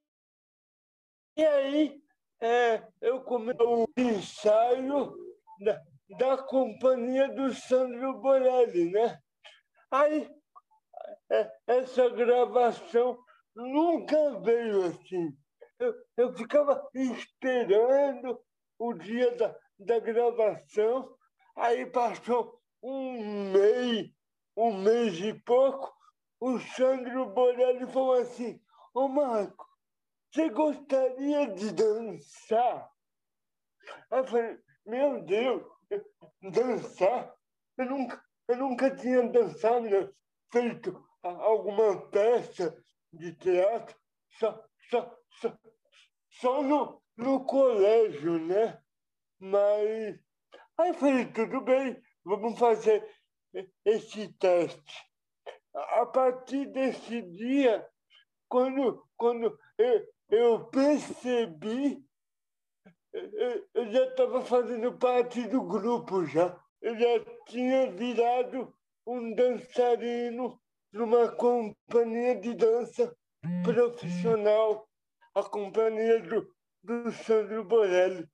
e 1.37 1.45
aí 1.45 2.04
é, 2.45 2.87
eu 3.01 3.21
comecei 3.23 3.65
o 3.65 3.87
ensaio 3.97 5.15
da, 5.61 5.81
da 6.19 6.37
companhia 6.37 7.27
do 7.29 7.51
Sandro 7.51 8.19
Borelli, 8.21 8.91
né? 8.91 9.19
Aí 9.89 10.29
é, 11.31 11.51
essa 11.65 12.07
gravação 12.09 13.17
nunca 13.55 14.39
veio 14.41 14.85
assim. 14.85 15.35
Eu, 15.79 15.93
eu 16.17 16.33
ficava 16.33 16.87
esperando 16.93 18.39
o 18.77 18.93
dia 18.93 19.35
da, 19.35 19.55
da 19.79 19.99
gravação, 19.99 21.15
aí 21.55 21.85
passou 21.87 22.61
um 22.83 23.51
mês, 23.51 24.11
um 24.55 24.71
mês 24.83 25.19
e 25.19 25.33
pouco, 25.33 25.91
o 26.39 26.59
Sandro 26.59 27.25
Borelli 27.33 27.87
falou 27.87 28.13
assim, 28.13 28.61
ô 28.93 29.07
Marco, 29.07 29.64
você 30.35 30.49
gostaria 30.49 31.47
de 31.47 31.71
dançar? 31.71 32.91
Eu 34.11 34.27
falei, 34.27 34.59
meu 34.85 35.23
Deus, 35.23 35.63
dançar? 36.51 37.33
Eu 37.77 37.85
nunca, 37.85 38.21
eu 38.49 38.57
nunca 38.57 38.95
tinha 38.97 39.23
dançado, 39.29 39.89
né? 39.89 40.11
feito 40.51 41.07
alguma 41.23 42.09
peça 42.09 42.77
de 43.13 43.33
teatro, 43.35 43.95
só, 44.37 44.61
só, 44.89 45.17
só, 45.39 45.57
só 46.29 46.61
no, 46.61 47.01
no 47.15 47.45
colégio, 47.45 48.37
né? 48.37 48.77
Mas 49.39 50.19
aí 50.77 50.89
eu 50.89 50.93
falei, 50.95 51.31
tudo 51.31 51.61
bem, 51.61 52.01
vamos 52.25 52.59
fazer 52.59 53.09
esse 53.85 54.33
teste. 54.37 55.09
A 55.73 56.05
partir 56.05 56.65
desse 56.73 57.21
dia, 57.21 57.87
quando, 58.49 59.05
quando 59.17 59.57
eu, 59.77 60.07
eu 60.29 60.65
percebi, 60.65 62.03
eu 63.73 63.91
já 63.91 64.05
estava 64.05 64.41
fazendo 64.43 64.97
parte 64.97 65.47
do 65.47 65.61
grupo 65.61 66.25
já. 66.25 66.57
Eu 66.81 66.97
já 66.97 67.25
tinha 67.47 67.91
virado 67.91 68.73
um 69.07 69.33
dançarino 69.33 70.59
numa 70.91 71.31
companhia 71.31 72.35
de 72.35 72.53
dança 72.53 73.15
profissional, 73.63 74.87
a 75.33 75.43
companhia 75.43 76.21
do, 76.21 76.53
do 76.83 77.11
Sandro 77.11 77.63
Borelli. 77.63 78.27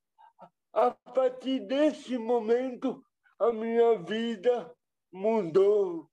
A 0.74 0.92
partir 0.92 1.60
desse 1.68 2.18
momento, 2.18 3.04
a 3.40 3.52
minha 3.52 4.00
vida 4.00 4.74
mudou 5.12 6.10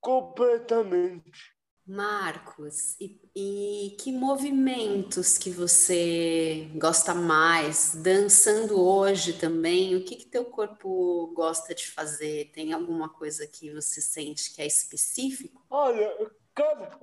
completamente. 0.00 1.57
Marcos, 1.88 3.00
e, 3.00 3.18
e, 3.34 3.96
que 3.98 4.12
movimentos 4.12 5.38
que 5.38 5.48
você 5.50 6.70
gosta 6.74 7.14
mais? 7.14 7.94
Dançando 7.94 8.78
hoje 8.78 9.32
também, 9.32 9.96
o 9.96 10.04
que 10.04 10.16
que 10.16 10.26
teu 10.26 10.44
corpo 10.44 11.32
gosta 11.34 11.74
de 11.74 11.90
fazer? 11.90 12.52
Tem 12.52 12.74
alguma 12.74 13.08
coisa 13.08 13.46
que 13.46 13.72
você 13.72 14.02
sente 14.02 14.54
que 14.54 14.60
é 14.60 14.66
específico? 14.66 15.64
Olha, 15.70 16.30
cada, 16.54 17.00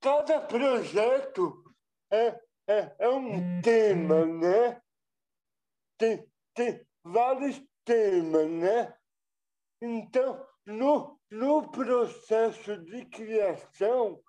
cada 0.00 0.40
projeto 0.40 1.62
é, 2.10 2.40
é, 2.66 2.96
é 2.98 3.08
um 3.08 3.62
tema, 3.62 4.26
né? 4.26 4.82
Tem, 5.96 6.28
tem 6.52 6.84
vários 7.04 7.62
temas, 7.84 8.50
né? 8.50 8.92
Então, 9.80 10.44
no, 10.66 11.15
no 11.30 11.70
processo 11.70 12.76
de 12.84 13.04
criação, 13.06 14.20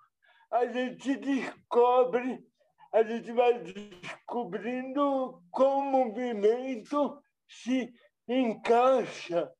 a 0.50 0.66
gente 0.66 1.16
descobre, 1.16 2.44
a 2.92 3.02
gente 3.02 3.32
vai 3.32 3.58
descobrindo 3.60 5.42
como 5.50 6.02
o 6.02 6.06
movimento 6.06 7.22
se 7.48 7.92
encaixa 8.26 9.52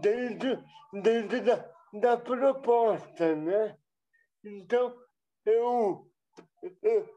dentro, 0.00 0.62
dentro 1.02 1.44
da, 1.44 1.70
da 2.00 2.16
proposta, 2.16 3.34
né? 3.34 3.76
Então, 4.44 4.96
eu, 5.44 6.10
eu, 6.82 7.08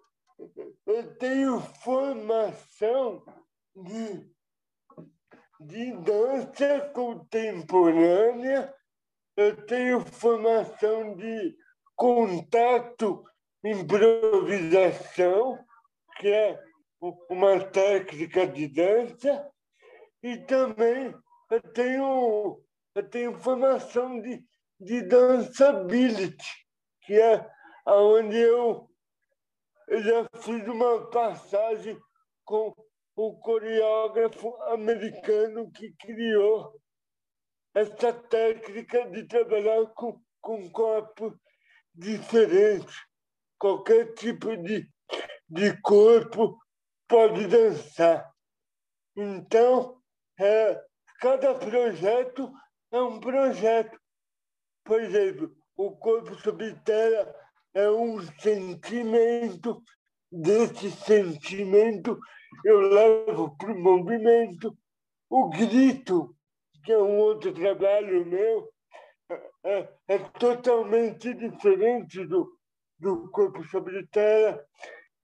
eu 0.85 1.17
tenho 1.17 1.59
formação 1.59 3.23
de, 3.75 4.31
de 5.59 5.91
dança 6.03 6.91
contemporânea 6.93 8.74
eu 9.35 9.65
tenho 9.65 9.99
formação 9.99 11.15
de 11.15 11.55
contato, 11.95 13.23
improvisação, 13.63 15.57
que 16.17 16.27
é 16.29 16.59
uma 17.29 17.59
técnica 17.59 18.47
de 18.47 18.67
dança, 18.67 19.49
e 20.23 20.37
também 20.37 21.13
eu 21.51 21.61
tenho, 21.73 22.63
eu 22.95 23.09
tenho 23.09 23.39
formação 23.39 24.21
de, 24.21 24.43
de 24.79 25.01
dançability, 25.01 26.65
que 27.01 27.19
é 27.19 27.45
onde 27.85 28.37
eu, 28.37 28.89
eu 29.87 30.01
já 30.01 30.27
fiz 30.37 30.67
uma 30.67 31.09
passagem 31.09 31.99
com 32.43 32.73
o 33.15 33.37
coreógrafo 33.39 34.55
americano 34.63 35.71
que 35.71 35.93
criou 35.93 36.73
essa 37.75 38.13
técnica 38.13 39.09
de 39.11 39.27
trabalhar 39.27 39.85
com, 39.87 40.21
com 40.39 40.71
corpo 40.71 41.37
diferente. 41.93 42.95
Qualquer 43.59 44.13
tipo 44.13 44.55
de, 44.55 44.89
de 45.49 45.81
corpo 45.81 46.57
pode 47.05 47.47
dançar. 47.47 48.31
Então, 49.15 50.01
é, 50.39 50.81
cada 51.19 51.53
projeto 51.55 52.51
é 52.91 53.01
um 53.01 53.19
projeto. 53.19 53.99
Por 54.85 55.01
exemplo, 55.01 55.53
o 55.75 55.91
corpo 55.97 56.33
sobre 56.35 56.73
terra 56.81 57.35
é 57.73 57.89
um 57.89 58.21
sentimento. 58.39 59.83
Desse 60.31 60.91
sentimento 60.91 62.17
eu 62.63 62.79
levo 62.79 63.55
para 63.57 63.71
o 63.71 63.79
movimento. 63.79 64.77
O 65.29 65.49
grito 65.49 66.34
que 66.85 66.91
é 66.91 66.97
um 66.97 67.17
outro 67.17 67.51
trabalho 67.51 68.25
meu, 68.25 68.69
é, 69.63 69.89
é 70.07 70.19
totalmente 70.39 71.33
diferente 71.33 72.23
do, 72.25 72.55
do 72.99 73.29
Corpo 73.31 73.63
sobre 73.65 74.05
Terra. 74.07 74.63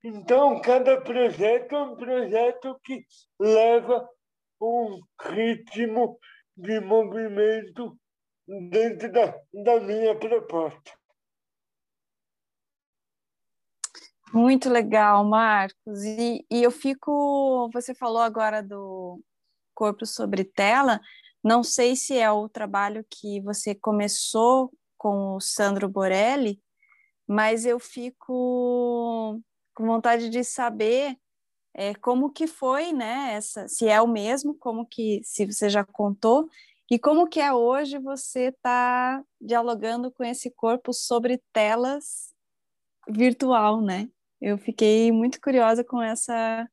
Então, 0.04 0.60
cada 0.62 1.00
projeto 1.00 1.76
é 1.76 1.84
um 1.84 1.95
projeto 1.95 2.80
que 2.84 3.06
leva 3.39 4.10
um 4.60 5.00
ritmo 5.21 6.17
de 6.58 6.80
movimento 6.80 7.95
dentro 8.69 9.12
da, 9.12 9.39
da 9.54 9.80
minha 9.80 10.17
proposta. 10.17 10.91
Muito 14.34 14.69
legal, 14.69 15.24
Marcos. 15.26 16.04
E, 16.04 16.45
e 16.50 16.63
eu 16.63 16.71
fico. 16.71 17.69
Você 17.74 17.93
falou 17.93 18.21
agora 18.21 18.63
do 18.63 19.21
corpo 19.76 20.06
sobre 20.06 20.45
tela. 20.45 21.02
Não 21.44 21.64
sei 21.64 21.96
se 21.96 22.18
é 22.18 22.32
o 22.32 22.48
trabalho 22.48 23.06
que 23.10 23.42
você 23.42 23.74
começou 23.74 24.72
com 24.98 25.36
o 25.36 25.40
Sandro 25.40 25.90
Borelli, 25.90 26.62
mas 27.28 27.66
eu 27.66 27.80
fico 27.80 29.42
com 29.74 29.86
vontade 29.86 30.30
de 30.30 30.44
saber 30.44 31.18
é, 31.74 31.96
como 31.96 32.32
que 32.32 32.48
foi, 32.48 32.92
né? 32.92 33.34
Essa, 33.34 33.68
se 33.68 33.88
é 33.88 34.02
o 34.02 34.08
mesmo, 34.08 34.54
como 34.56 34.86
que, 34.86 35.22
se 35.24 35.46
você 35.46 35.70
já 35.70 35.84
contou, 35.84 36.50
e 36.90 37.00
como 37.00 37.28
que 37.28 37.40
é 37.40 37.54
hoje 37.54 37.98
você 37.98 38.50
estar 38.50 39.20
tá 39.20 39.26
dialogando 39.40 40.12
com 40.12 40.24
esse 40.24 40.52
corpo 40.52 40.94
sobre 40.94 41.42
telas 41.54 42.34
virtual, 43.08 43.82
né? 43.82 44.10
Eu 44.42 44.58
fiquei 44.58 45.12
muito 45.12 45.40
curiosa 45.40 45.84
com 45.84 46.02
essa 46.02 46.70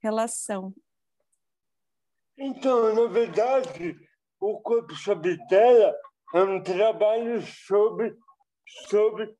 relação. 0.00 0.72
Então, 2.36 2.94
na 2.94 3.06
verdade, 3.12 3.96
o 4.40 4.60
corpo 4.60 4.94
sobre 4.94 5.38
tela 5.46 5.94
é 6.34 6.42
um 6.42 6.60
trabalho 6.62 7.40
sobre, 7.42 8.16
sobre 8.88 9.36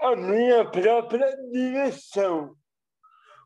a 0.00 0.14
minha 0.14 0.70
própria 0.70 1.34
direção. 1.50 2.54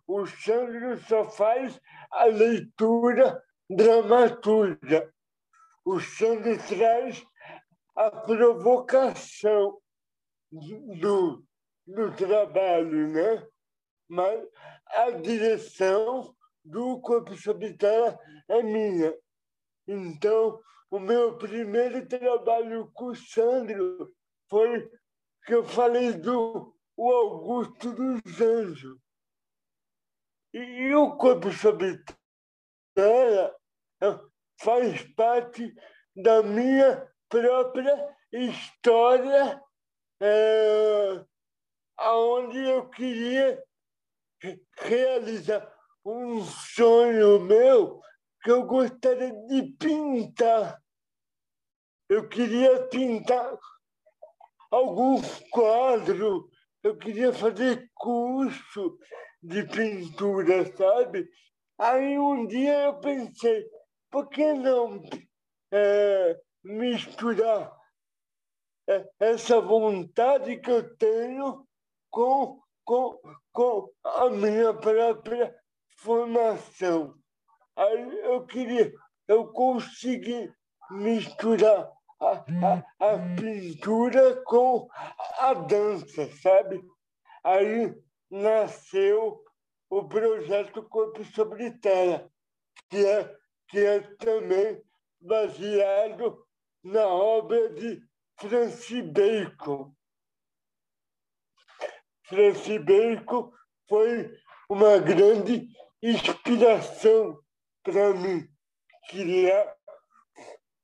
O 0.06 0.26
Sandro 0.26 0.98
só 1.04 1.30
faz 1.30 1.80
a 2.10 2.24
leitura 2.24 3.40
dramaturga. 3.70 5.14
O 5.84 6.00
Sandro 6.00 6.58
traz 6.66 7.24
a 7.94 8.10
provocação 8.10 9.78
do, 10.50 11.44
do 11.86 12.16
trabalho, 12.16 13.08
né? 13.08 13.46
Mas 14.08 14.48
a 14.86 15.10
direção 15.10 16.34
do 16.68 17.00
corpo 17.00 17.34
tela 17.78 18.18
é 18.48 18.62
minha. 18.62 19.14
Então, 19.86 20.60
o 20.90 20.98
meu 20.98 21.36
primeiro 21.36 22.06
trabalho 22.06 22.90
com 22.92 23.06
o 23.06 23.16
Sandro 23.16 24.14
foi 24.48 24.90
que 25.44 25.54
eu 25.54 25.64
falei 25.64 26.12
do 26.12 26.74
o 26.96 27.12
Augusto 27.12 27.92
dos 27.92 28.40
Anjos. 28.40 28.98
E, 30.52 30.58
e 30.58 30.94
o 30.94 31.16
corpo 31.16 31.48
terra 32.94 33.54
é, 34.02 34.20
faz 34.60 35.02
parte 35.14 35.74
da 36.16 36.42
minha 36.42 37.08
própria 37.28 38.16
história, 38.32 39.62
é, 40.20 41.24
onde 42.00 42.58
eu 42.58 42.88
queria 42.90 43.62
realizar 44.78 45.77
um 46.08 46.42
sonho 46.42 47.40
meu 47.40 48.00
que 48.42 48.50
eu 48.50 48.64
gostaria 48.64 49.32
de 49.46 49.62
pintar. 49.78 50.82
Eu 52.08 52.28
queria 52.28 52.86
pintar 52.86 53.58
algum 54.70 55.20
quadro, 55.50 56.48
eu 56.82 56.96
queria 56.96 57.32
fazer 57.32 57.90
curso 57.94 58.98
de 59.42 59.64
pintura, 59.64 60.74
sabe? 60.76 61.28
Aí 61.78 62.18
um 62.18 62.46
dia 62.46 62.84
eu 62.84 63.00
pensei, 63.00 63.68
por 64.10 64.28
que 64.28 64.52
não 64.54 65.02
é, 65.70 66.40
misturar 66.64 67.76
é, 68.88 69.06
essa 69.20 69.60
vontade 69.60 70.56
que 70.56 70.70
eu 70.70 70.96
tenho 70.96 71.66
com, 72.10 72.62
com, 72.84 73.20
com 73.52 73.92
a 74.02 74.30
minha 74.30 74.72
própria 74.72 75.54
formação? 75.98 77.14
Aí 77.76 78.18
eu 78.24 78.44
queria, 78.46 78.92
eu 79.26 79.48
consegui 79.52 80.52
misturar 80.90 81.90
a, 82.20 82.44
a, 83.00 83.12
a 83.14 83.36
pintura 83.36 84.42
com 84.44 84.88
a 85.38 85.54
dança, 85.54 86.28
sabe? 86.42 86.82
Aí 87.44 87.94
nasceu 88.30 89.42
o 89.90 90.08
projeto 90.08 90.82
Corpo 90.88 91.24
sobre 91.24 91.70
Terra, 91.78 92.28
que 92.90 93.04
é, 93.04 93.36
que 93.68 93.78
é 93.78 94.00
também 94.16 94.82
baseado 95.20 96.44
na 96.82 97.06
obra 97.06 97.70
de 97.70 98.00
Francis 98.38 99.04
Bacon. 99.10 99.92
Francis 102.26 102.84
Bacon 102.84 103.52
foi 103.88 104.30
uma 104.68 104.98
grande 104.98 105.68
inspiração 106.02 107.38
para 107.82 108.12
mim 108.14 108.48
criar 109.08 109.76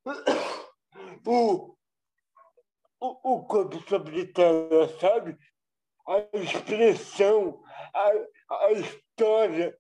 o, 1.27 1.77
o, 3.01 3.35
o 3.35 3.47
corpo 3.47 3.81
sobre 3.89 4.27
tela, 4.27 4.89
sabe? 4.99 5.37
A 6.07 6.39
expressão, 6.39 7.63
a, 7.95 8.11
a 8.67 8.73
história 8.73 9.77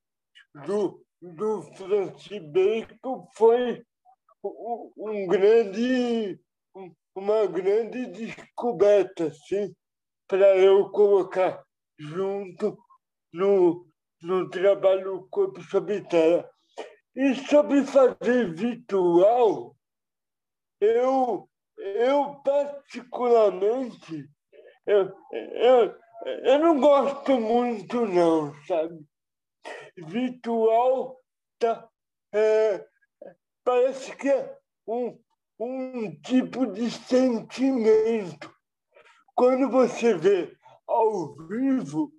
do, 0.66 1.04
do 1.20 1.62
Francis 1.76 2.42
Bacon 2.50 3.26
foi 3.34 3.84
um, 4.42 4.92
um 4.96 5.26
grande, 5.26 6.40
uma 7.14 7.46
grande 7.46 8.06
descoberta, 8.06 9.26
assim, 9.26 9.74
para 10.26 10.56
eu 10.56 10.90
colocar 10.90 11.64
junto 11.98 12.78
no, 13.32 13.86
no 14.24 14.48
trabalho 14.48 15.28
Corpo 15.30 15.62
sobre 15.62 16.00
Terra. 16.00 16.48
E 17.14 17.34
sobre 17.46 17.84
fazer 17.84 18.54
virtual, 18.54 19.76
eu, 20.80 21.48
eu 21.76 22.34
particularmente, 22.42 24.28
eu, 24.86 25.12
eu, 25.32 25.94
eu 26.42 26.58
não 26.58 26.80
gosto 26.80 27.38
muito 27.38 28.06
não, 28.06 28.52
sabe? 28.64 29.06
Virtual 29.96 31.20
tá, 31.58 31.88
é, 32.32 32.84
parece 33.62 34.16
que 34.16 34.28
é 34.28 34.58
um, 34.88 35.16
um 35.60 36.20
tipo 36.22 36.66
de 36.66 36.90
sentimento. 36.90 38.52
Quando 39.34 39.70
você 39.70 40.14
vê 40.14 40.56
ao 40.86 41.36
vivo 41.46 42.10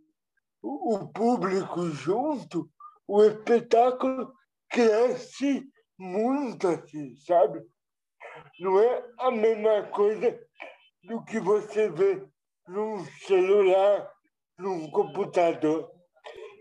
o, 0.68 1.08
público 1.14 1.90
junto, 1.92 2.70
o 3.08 3.24
espetáculo 3.24 4.34
cresce 4.70 5.64
muito 5.98 6.68
assim, 6.68 7.16
sabe? 7.18 7.62
não 8.60 8.80
é 8.80 9.06
a 9.20 9.32
mesma 9.32 9.84
coisa 9.84 10.40
do 11.04 11.24
que 11.24 11.40
você 11.40 11.90
vê 11.90 12.26
num 12.68 13.04
celular, 13.28 14.10
num 14.58 14.90
computador. 14.90 15.92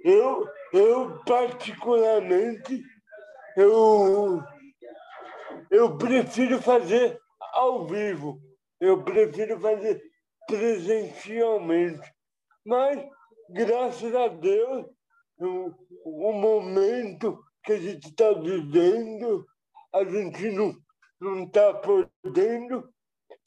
Eu, 0.04 0.46
eu 0.72 1.18
particularmente, 1.24 2.82
eu, 3.56 4.42
eu 5.70 5.96
prefiro 5.96 6.60
fazer 6.60 7.18
ao 7.54 7.86
vivo, 7.86 8.40
eu 8.80 9.02
prefiro 9.02 9.58
fazer 9.60 10.02
presencialmente. 10.46 12.12
Mas, 12.66 13.02
graças 13.50 14.14
a 14.14 14.28
Deus, 14.28 14.87
o, 15.38 15.70
o 16.04 16.33
momento 16.33 17.42
que 17.62 17.72
a 17.72 17.78
gente 17.78 18.09
está 18.09 18.33
vivendo, 18.33 19.46
a 19.92 20.04
gente 20.04 20.50
não 20.50 20.74
não 21.20 21.44
está 21.44 21.72
podendo 21.74 22.88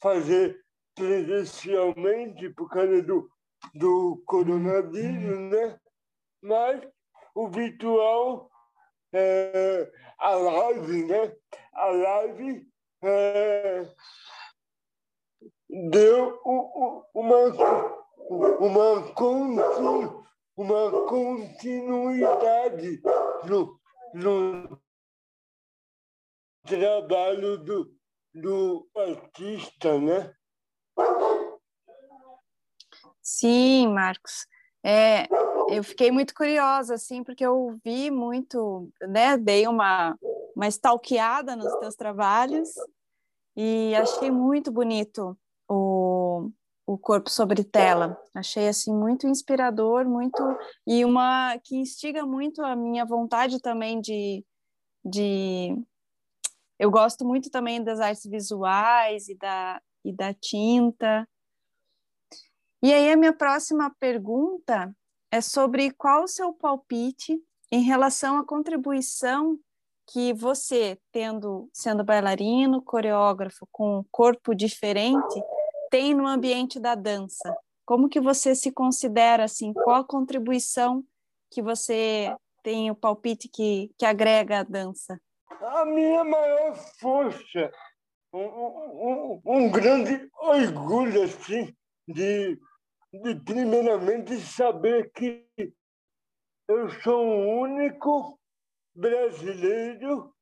fazer 0.00 0.60
presencialmente 0.94 2.50
por 2.50 2.68
causa 2.68 3.02
do, 3.02 3.30
do 3.74 4.22
coronavírus, 4.26 5.38
né? 5.50 5.78
Mas 6.42 6.82
o 7.34 7.48
virtual, 7.48 8.50
é, 9.12 9.90
a 10.18 10.30
live, 10.34 11.04
né? 11.04 11.36
A 11.72 11.86
live 11.86 12.68
é, 13.04 13.94
deu 15.68 16.40
uma, 17.14 17.97
uma, 18.28 19.00
uma 20.56 21.06
continuidade 21.06 23.00
no, 23.44 23.80
no 24.14 24.80
trabalho 26.64 27.58
do, 27.58 27.94
do 28.34 28.88
artista, 28.96 29.98
né? 29.98 30.32
Sim, 33.22 33.88
Marcos. 33.88 34.46
É, 34.84 35.26
eu 35.68 35.82
fiquei 35.82 36.10
muito 36.10 36.34
curiosa, 36.34 36.94
assim, 36.94 37.22
porque 37.22 37.44
eu 37.44 37.78
vi 37.84 38.10
muito, 38.10 38.90
né, 39.02 39.36
dei 39.36 39.66
uma, 39.66 40.16
uma 40.54 40.68
stalkeada 40.68 41.54
nos 41.56 41.74
teus 41.76 41.94
trabalhos 41.94 42.70
e 43.56 43.94
achei 43.96 44.30
muito 44.30 44.70
bonito 44.70 45.36
o, 45.68 46.17
o 46.88 46.96
corpo 46.96 47.28
sobre 47.28 47.62
tela. 47.62 48.18
Achei, 48.34 48.66
assim, 48.66 48.90
muito 48.90 49.28
inspirador, 49.28 50.08
muito... 50.08 50.42
E 50.86 51.04
uma 51.04 51.58
que 51.62 51.76
instiga 51.76 52.24
muito 52.24 52.62
a 52.62 52.74
minha 52.74 53.04
vontade 53.04 53.60
também 53.60 54.00
de, 54.00 54.42
de 55.04 55.76
eu 56.78 56.90
gosto 56.90 57.26
muito 57.26 57.50
também 57.50 57.84
das 57.84 58.00
artes 58.00 58.24
visuais 58.24 59.28
e, 59.28 59.34
da, 59.34 59.82
e 60.02 60.14
da 60.14 60.32
tinta. 60.32 61.28
E 62.82 62.90
aí 62.94 63.12
a 63.12 63.16
minha 63.18 63.34
próxima 63.34 63.94
pergunta 64.00 64.90
é 65.30 65.42
sobre 65.42 65.90
qual 65.90 66.24
o 66.24 66.28
seu 66.28 66.54
palpite 66.54 67.38
em 67.70 67.82
relação 67.82 68.38
à 68.38 68.46
contribuição 68.46 69.58
que 70.10 70.32
você, 70.32 70.98
tendo 71.12 71.68
sendo 71.70 72.02
bailarino, 72.02 72.80
coreógrafo 72.80 73.68
com 73.70 73.98
um 73.98 74.04
corpo 74.10 74.54
diferente, 74.54 75.42
tem 75.90 76.14
no 76.14 76.26
ambiente 76.26 76.78
da 76.78 76.94
dança. 76.94 77.56
Como 77.84 78.08
que 78.08 78.20
você 78.20 78.54
se 78.54 78.70
considera 78.70 79.44
assim? 79.44 79.72
Qual 79.72 79.96
a 79.96 80.04
contribuição 80.04 81.04
que 81.50 81.62
você 81.62 82.34
tem 82.62 82.90
o 82.90 82.94
palpite 82.94 83.48
que, 83.48 83.90
que 83.96 84.04
agrega 84.04 84.60
à 84.60 84.62
dança? 84.62 85.20
A 85.60 85.84
minha 85.84 86.22
maior 86.22 86.74
força, 87.00 87.70
um, 88.32 88.40
um, 88.40 89.42
um 89.44 89.70
grande 89.70 90.28
orgulho 90.38 91.22
assim 91.22 91.74
de, 92.06 92.58
de 93.12 93.34
primeiramente 93.44 94.38
saber 94.40 95.10
que 95.12 95.46
eu 96.68 96.90
sou 97.00 97.24
o 97.24 97.60
único 97.62 98.38
brasileiro 98.94 100.34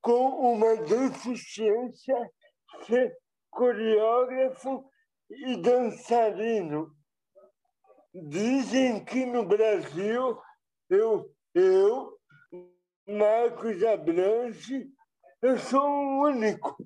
com 0.00 0.28
uma 0.52 0.76
deficiência 0.76 2.30
coreógrafo 3.56 4.84
e 5.30 5.56
dançarino. 5.56 6.94
Dizem 8.14 9.04
que 9.04 9.24
no 9.24 9.44
Brasil 9.44 10.38
eu, 10.90 11.34
eu 11.54 12.18
Marcos 13.08 13.82
Abranche, 13.82 14.88
eu 15.42 15.58
sou 15.58 15.82
o 15.82 16.24
único. 16.24 16.76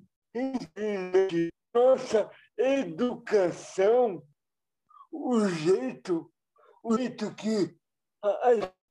Nossa 1.73 2.29
educação, 2.57 4.23
o 5.11 5.47
jeito, 5.47 6.31
o 6.83 6.97
jeito 6.97 7.33
que 7.35 7.75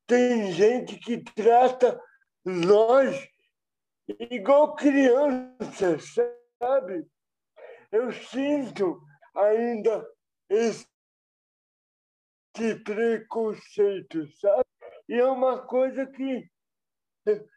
tem 0.07 0.53
gente 0.53 0.99
que 0.99 1.19
trata 1.19 2.01
nós 2.45 3.29
igual 4.19 4.75
crianças, 4.75 6.15
sabe? 6.59 7.07
Eu 7.93 8.13
sinto 8.13 9.03
ainda 9.35 10.07
esse 10.49 10.87
preconceito, 12.85 14.27
sabe? 14.39 14.65
E 15.09 15.15
é 15.15 15.27
uma 15.27 15.67
coisa 15.67 16.07
que 16.07 16.49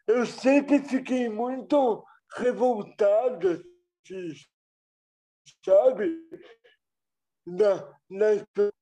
eu 0.06 0.26
sempre 0.26 0.80
fiquei 0.80 1.28
muito 1.28 2.04
revoltado, 2.36 3.64
sabe? 5.64 6.18
Na, 7.46 7.98
na 8.10 8.26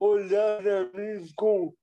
olhar 0.01 0.67
a 0.67 0.85
mim 0.97 1.27
com, 1.37 1.75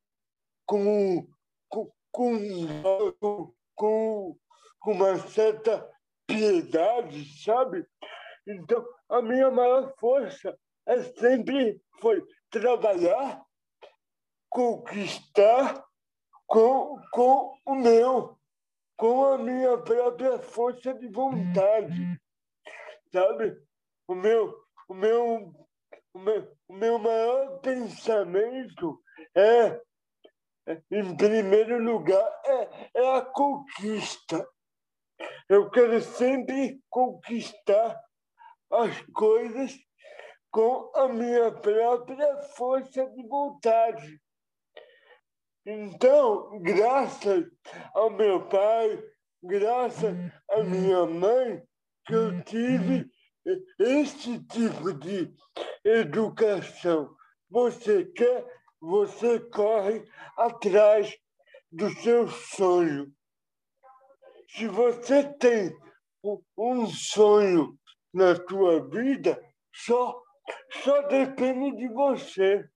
com, 0.66 1.28
com, 1.70 1.92
com, 2.12 3.54
com 3.76 4.92
uma 4.92 5.18
certa 5.28 5.88
piedade, 6.26 7.44
sabe? 7.44 7.86
Então, 8.50 8.84
a 9.08 9.22
minha 9.22 9.52
maior 9.52 9.94
força 10.00 10.58
é 10.88 11.04
sempre 11.04 11.80
foi 12.02 12.20
trabalhar, 12.50 13.46
conquistar 14.50 15.86
com, 16.48 17.00
com 17.12 17.56
o 17.64 17.76
meu, 17.76 18.36
com 18.98 19.24
a 19.24 19.38
minha 19.38 19.78
própria 19.78 20.40
força 20.40 20.96
de 20.96 21.08
vontade, 21.10 22.20
sabe? 23.14 23.56
O 24.08 24.16
meu, 24.16 24.52
o 24.88 24.96
meu, 24.96 25.54
o 26.12 26.20
meu, 26.20 26.58
o 26.68 26.74
meu 26.74 26.98
maior 26.98 27.60
pensamento 27.60 29.00
é, 29.36 29.80
é 30.66 30.82
em 30.90 31.16
primeiro 31.16 31.78
lugar, 31.78 32.42
é, 32.46 32.90
é 32.96 33.16
a 33.16 33.22
conquista. 33.22 34.44
Eu 35.48 35.70
quero 35.70 36.02
sempre 36.02 36.82
conquistar 36.90 38.09
as 38.72 39.02
coisas 39.14 39.78
com 40.52 40.92
a 40.96 41.08
minha 41.08 41.52
própria 41.52 42.42
força 42.56 43.06
de 43.10 43.28
vontade. 43.28 44.20
Então, 45.66 46.60
graças 46.62 47.46
ao 47.94 48.10
meu 48.10 48.48
pai, 48.48 49.04
graças 49.44 50.16
à 50.50 50.64
minha 50.64 51.06
mãe, 51.06 51.62
que 52.06 52.14
eu 52.14 52.44
tive 52.44 53.10
esse 53.80 54.44
tipo 54.48 54.94
de 54.94 55.32
educação. 55.84 57.16
Você 57.50 58.06
quer, 58.06 58.46
você 58.80 59.40
corre 59.40 60.04
atrás 60.38 61.16
do 61.72 61.90
seu 62.02 62.28
sonho. 62.28 63.12
Se 64.50 64.68
você 64.68 65.24
tem 65.34 65.76
um 66.58 66.88
sonho 66.88 67.79
na 68.14 68.36
tua 68.36 68.88
vida, 68.90 69.42
só, 69.74 70.22
só 70.84 71.02
depende 71.08 71.76
de 71.78 71.88
você. 71.94 72.68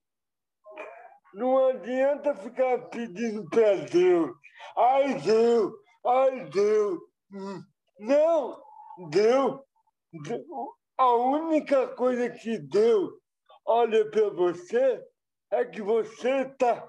Não 1.33 1.67
adianta 1.67 2.35
ficar 2.35 2.77
pedindo 2.89 3.49
para 3.49 3.75
Deus. 3.85 4.31
Ai, 4.77 5.19
Deus, 5.21 5.73
ai, 6.05 6.49
Deus. 6.49 6.99
Não, 7.99 8.61
Deus, 9.09 9.59
a 10.97 11.15
única 11.15 11.87
coisa 11.95 12.29
que 12.29 12.59
Deus 12.59 13.11
olha 13.65 14.09
para 14.11 14.29
você 14.29 15.03
é 15.51 15.65
que 15.65 15.81
você 15.81 16.41
está 16.41 16.87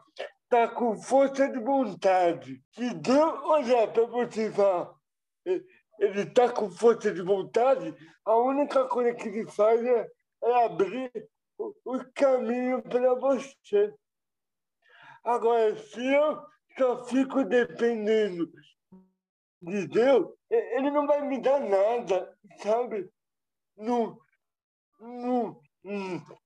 tá 0.48 0.68
com 0.68 0.96
força 0.96 1.48
de 1.48 1.58
vontade. 1.60 2.62
Se 2.74 2.94
Deus 2.94 3.42
olhar 3.44 3.92
para 3.92 4.06
você 4.06 4.48
e 4.48 4.52
falar, 4.52 4.94
ele 5.98 6.22
está 6.22 6.48
com 6.48 6.70
força 6.70 7.12
de 7.12 7.22
vontade, 7.22 7.94
a 8.24 8.36
única 8.36 8.86
coisa 8.88 9.14
que 9.14 9.28
ele 9.28 9.46
faz 9.50 9.84
é, 9.84 10.10
é 10.42 10.64
abrir 10.64 11.10
o, 11.58 11.74
o 11.84 12.04
caminho 12.14 12.82
para 12.82 13.14
você. 13.14 13.94
Agora, 15.22 15.76
se 15.76 16.04
eu 16.04 16.42
só 16.78 17.04
fico 17.04 17.44
dependendo 17.44 18.50
de 19.62 19.86
Deus, 19.86 20.32
ele 20.50 20.90
não 20.90 21.06
vai 21.06 21.26
me 21.26 21.40
dar 21.40 21.60
nada, 21.60 22.36
sabe? 22.62 23.08
Não, 23.76 24.18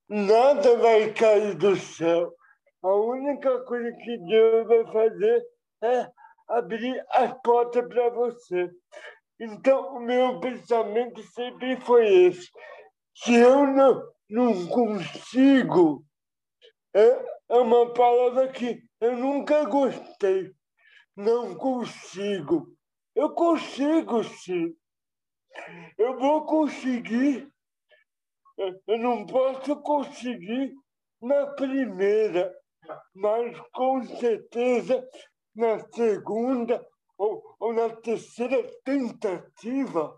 nada 0.09 0.77
vai 0.79 1.13
cair 1.13 1.57
do 1.57 1.77
céu. 1.77 2.35
A 2.83 2.95
única 2.95 3.61
coisa 3.65 3.91
que 3.93 4.19
Deus 4.19 4.67
vai 4.67 4.93
fazer 4.93 5.47
é 5.83 6.11
abrir 6.49 7.05
as 7.11 7.35
portas 7.43 7.87
para 7.89 8.09
você. 8.11 8.71
Então, 9.41 9.97
o 9.97 10.01
meu 10.01 10.41
pensamento 10.41 11.23
sempre 11.23 11.81
foi 11.81 12.07
esse. 12.25 12.51
Se 13.15 13.35
eu 13.35 13.67
não, 13.67 14.03
não 14.29 14.67
consigo, 14.67 16.05
é, 16.95 17.25
é 17.51 17.55
uma 17.57 17.93
palavra 17.93 18.49
que 18.49 18.83
eu 19.01 19.17
nunca 19.17 19.65
gostei. 19.65 20.53
Não 21.17 21.55
consigo. 21.57 22.67
Eu 23.15 23.33
consigo 23.35 24.25
sim. 24.25 24.75
Eu 25.97 26.19
vou 26.19 26.45
conseguir. 26.45 27.49
Eu 28.87 28.99
não 28.99 29.25
posso 29.25 29.81
conseguir 29.83 30.75
na 31.23 31.47
primeira, 31.55 32.53
mas 33.15 33.57
com 33.73 34.03
certeza 34.05 35.07
na 35.55 35.79
segunda 35.93 36.85
ou, 37.19 37.57
ou 37.59 37.73
na 37.73 37.91
terceira 37.91 38.63
tentativa, 38.85 40.17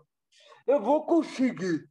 eu 0.67 0.79
vou 0.79 1.05
conseguir. 1.05 1.89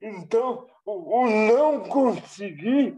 Então, 0.00 0.66
o, 0.86 1.22
o 1.22 1.26
não 1.28 1.88
conseguir 1.88 2.96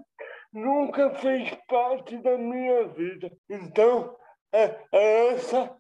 nunca 0.53 1.15
fez 1.17 1.51
parte 1.67 2.17
da 2.19 2.37
minha 2.37 2.87
vida. 2.89 3.33
Então, 3.49 4.17
é, 4.53 4.87
é 4.93 5.29
essa 5.29 5.77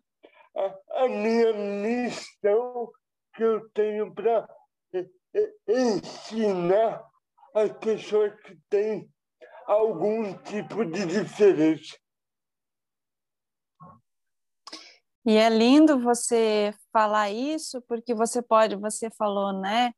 a, 0.57 1.05
a, 1.05 1.09
minha 1.09 1.53
missão 1.53 2.91
que 3.35 3.43
eu 3.43 3.69
tenho 3.71 4.13
para 4.15 4.49
ensinar 5.69 7.05
as 7.55 7.71
pessoas 7.79 8.35
que 8.41 8.57
têm 8.69 9.09
algum 9.67 10.35
tipo 10.43 10.85
de 10.85 11.07
diferença. 11.07 12.02
E 15.25 15.37
é 15.37 15.49
lindo 15.49 16.01
você 16.01 16.75
falar 16.93 17.31
isso, 17.31 17.81
porque 17.83 18.14
você 18.14 18.43
pode, 18.43 18.77
você 18.77 19.11
falou, 19.11 19.53
né? 19.53 19.93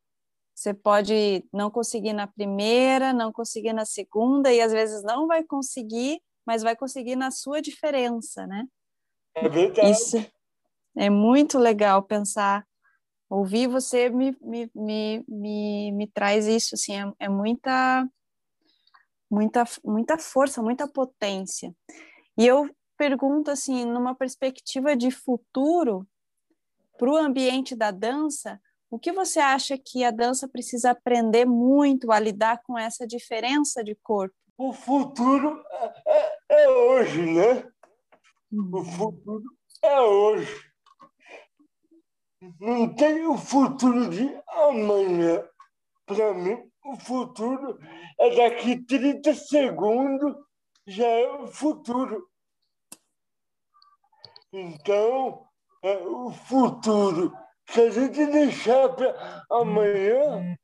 Você 0.53 0.73
pode 0.73 1.43
não 1.51 1.69
conseguir 1.69 2.13
na 2.13 2.27
primeira, 2.27 3.11
não 3.11 3.31
conseguir 3.31 3.73
na 3.73 3.85
segunda, 3.85 4.53
e 4.53 4.61
às 4.61 4.71
vezes 4.71 5.03
não 5.03 5.27
vai 5.27 5.43
conseguir, 5.43 6.21
mas 6.45 6.63
vai 6.63 6.75
conseguir 6.75 7.15
na 7.15 7.31
sua 7.31 7.61
diferença, 7.61 8.45
né? 8.47 8.65
É 9.35 9.49
verdade. 9.49 9.91
Isso 9.91 10.17
é 10.95 11.09
muito 11.09 11.57
legal 11.57 12.03
pensar 12.03 12.65
Ouvir 13.29 13.67
você 13.67 14.09
me, 14.09 14.37
me, 14.39 14.69
me, 14.75 15.25
me, 15.27 15.91
me 15.91 16.07
traz 16.07 16.45
isso, 16.45 16.75
assim, 16.75 16.93
é, 16.95 17.25
é 17.25 17.29
muita, 17.29 18.07
muita, 19.29 19.63
muita 19.83 20.17
força, 20.17 20.61
muita 20.61 20.87
potência. 20.87 21.75
E 22.37 22.45
eu 22.45 22.69
pergunto, 22.97 23.51
assim, 23.51 23.85
numa 23.85 24.15
perspectiva 24.15 24.95
de 24.95 25.11
futuro, 25.11 26.07
para 26.97 27.09
o 27.09 27.17
ambiente 27.17 27.75
da 27.75 27.91
dança, 27.91 28.59
o 28.89 28.99
que 28.99 29.11
você 29.11 29.39
acha 29.39 29.77
que 29.77 30.03
a 30.03 30.11
dança 30.11 30.47
precisa 30.47 30.91
aprender 30.91 31.45
muito 31.45 32.11
a 32.11 32.19
lidar 32.19 32.61
com 32.63 32.77
essa 32.77 33.05
diferença 33.05 33.83
de 33.83 33.95
corpo? 33.95 34.35
O 34.57 34.71
futuro 34.71 35.61
é, 35.69 35.93
é, 36.07 36.63
é 36.63 36.69
hoje, 36.69 37.21
né? 37.21 37.69
O 38.51 38.77
uhum. 38.77 38.85
futuro 38.85 39.43
é 39.83 40.01
hoje. 40.01 40.65
Não 42.59 42.93
tem 42.93 43.25
o 43.25 43.37
futuro 43.37 44.09
de 44.09 44.29
amanhã. 44.47 45.43
Para 46.05 46.33
mim, 46.33 46.57
o 46.85 46.95
futuro 46.97 47.79
é 48.19 48.35
daqui 48.35 48.77
30 48.85 49.33
segundos, 49.33 50.35
já 50.87 51.07
é 51.07 51.27
o 51.33 51.47
futuro. 51.47 52.29
Então, 54.51 55.47
é 55.83 55.97
o 55.97 56.31
futuro. 56.31 57.33
Se 57.69 57.81
a 57.81 57.89
gente 57.89 58.25
deixar 58.27 58.89
para 58.89 59.45
amanhã, 59.49 60.57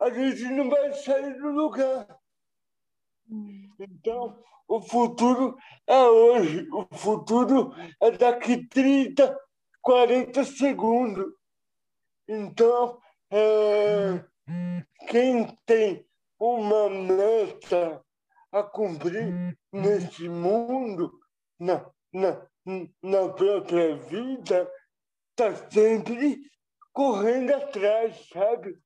a 0.00 0.10
gente 0.10 0.44
não 0.44 0.68
vai 0.68 0.92
sair 0.92 1.34
do 1.38 1.48
lugar. 1.48 2.06
Então, 3.78 4.42
o 4.66 4.80
futuro 4.80 5.56
é 5.86 6.02
hoje. 6.02 6.68
O 6.72 6.86
futuro 6.94 7.72
é 8.00 8.10
daqui 8.10 8.66
30, 8.66 9.38
40 9.80 10.44
segundos. 10.44 11.32
Então, 12.28 13.00
é, 13.30 14.24
quem 15.08 15.46
tem 15.64 16.06
uma 16.38 16.88
meta 16.88 18.04
a 18.52 18.62
cumprir 18.62 19.56
nesse 19.72 20.28
mundo, 20.28 21.18
na, 21.58 21.90
na, 22.12 22.46
na 23.02 23.28
própria 23.30 23.96
vida, 23.96 24.70
está 25.30 25.54
sempre 25.70 26.38
correndo 26.92 27.54
atrás, 27.54 28.28
sabe? 28.32 28.76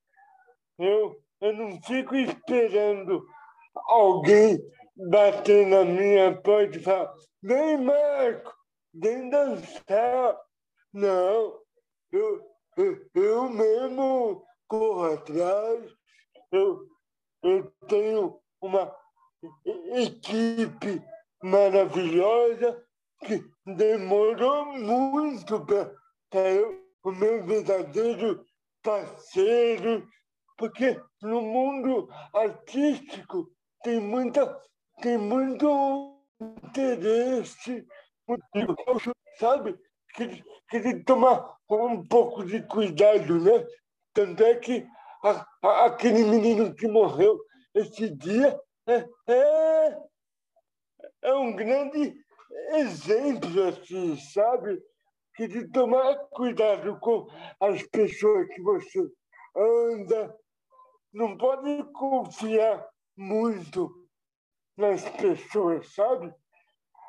Eu, 0.79 1.21
eu 1.41 1.53
não 1.53 1.83
fico 1.83 2.15
esperando 2.15 3.25
alguém 3.75 4.59
bater 5.11 5.67
na 5.67 5.85
minha 5.85 6.37
porta 6.41 6.77
e 6.77 6.83
falar: 6.83 7.13
vem, 7.43 7.79
Marco, 7.79 8.55
vem 8.95 9.29
dançar. 9.29 10.39
Não, 10.93 11.59
eu, 12.13 12.47
eu, 12.77 13.11
eu 13.15 13.49
mesmo 13.49 14.45
corro 14.69 15.15
atrás, 15.15 15.91
eu, 16.53 16.87
eu 17.43 17.73
tenho 17.89 18.41
uma 18.61 18.95
equipe 19.95 21.03
maravilhosa 21.43 22.87
que 23.25 23.45
demorou 23.67 24.67
muito 24.67 25.65
para 25.65 25.93
o 27.05 27.13
meu 27.13 27.45
verdadeiro 27.45 28.45
parceiro, 28.83 30.09
porque 30.57 31.01
no 31.21 31.41
mundo 31.41 32.09
artístico 32.35 33.49
tem 33.83 34.01
muita 34.01 34.61
tem 35.01 35.19
muito 35.19 36.21
interesse, 36.41 37.85
sabe? 39.39 39.77
que, 40.15 40.43
que 40.69 40.81
tem 40.81 40.99
que 40.99 41.05
tomar 41.05 41.57
um 41.69 42.07
pouco 42.07 42.45
de 42.45 42.63
cuidado, 42.63 43.41
né? 43.41 43.67
Tanto 44.13 44.43
é 44.45 44.57
que 44.57 44.87
a, 45.25 45.47
a, 45.63 45.87
aquele 45.87 46.25
menino 46.25 46.75
que 46.75 46.87
morreu 46.87 47.39
esse 47.75 48.11
dia 48.11 48.59
é, 48.87 49.09
é, 49.29 49.99
é 51.23 51.35
um 51.35 51.55
grande 51.57 52.15
exemplo, 52.75 53.69
assim, 53.69 54.17
sabe? 54.17 54.83
Que 55.35 55.49
de 55.49 55.69
tomar 55.69 56.17
cuidado 56.31 56.99
com 57.01 57.27
as 57.61 57.83
pessoas 57.85 58.49
que 58.49 58.63
você 58.63 59.01
anda, 59.57 60.37
não 61.13 61.37
pode 61.37 61.85
confiar 61.93 62.87
muito 63.17 64.09
nas 64.77 65.09
pessoas, 65.11 65.93
sabe? 65.95 66.33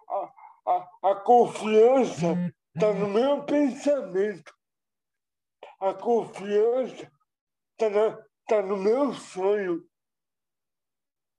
A, 0.09 0.33
a, 0.67 1.11
a 1.11 1.15
confiança 1.15 2.53
Está 2.75 2.91
no 2.91 3.07
meu 3.07 3.45
pensamento. 3.45 4.51
A 5.79 5.93
confiança 5.93 7.11
está 7.79 8.25
tá 8.47 8.61
no 8.63 8.77
meu 8.77 9.13
sonho. 9.13 9.87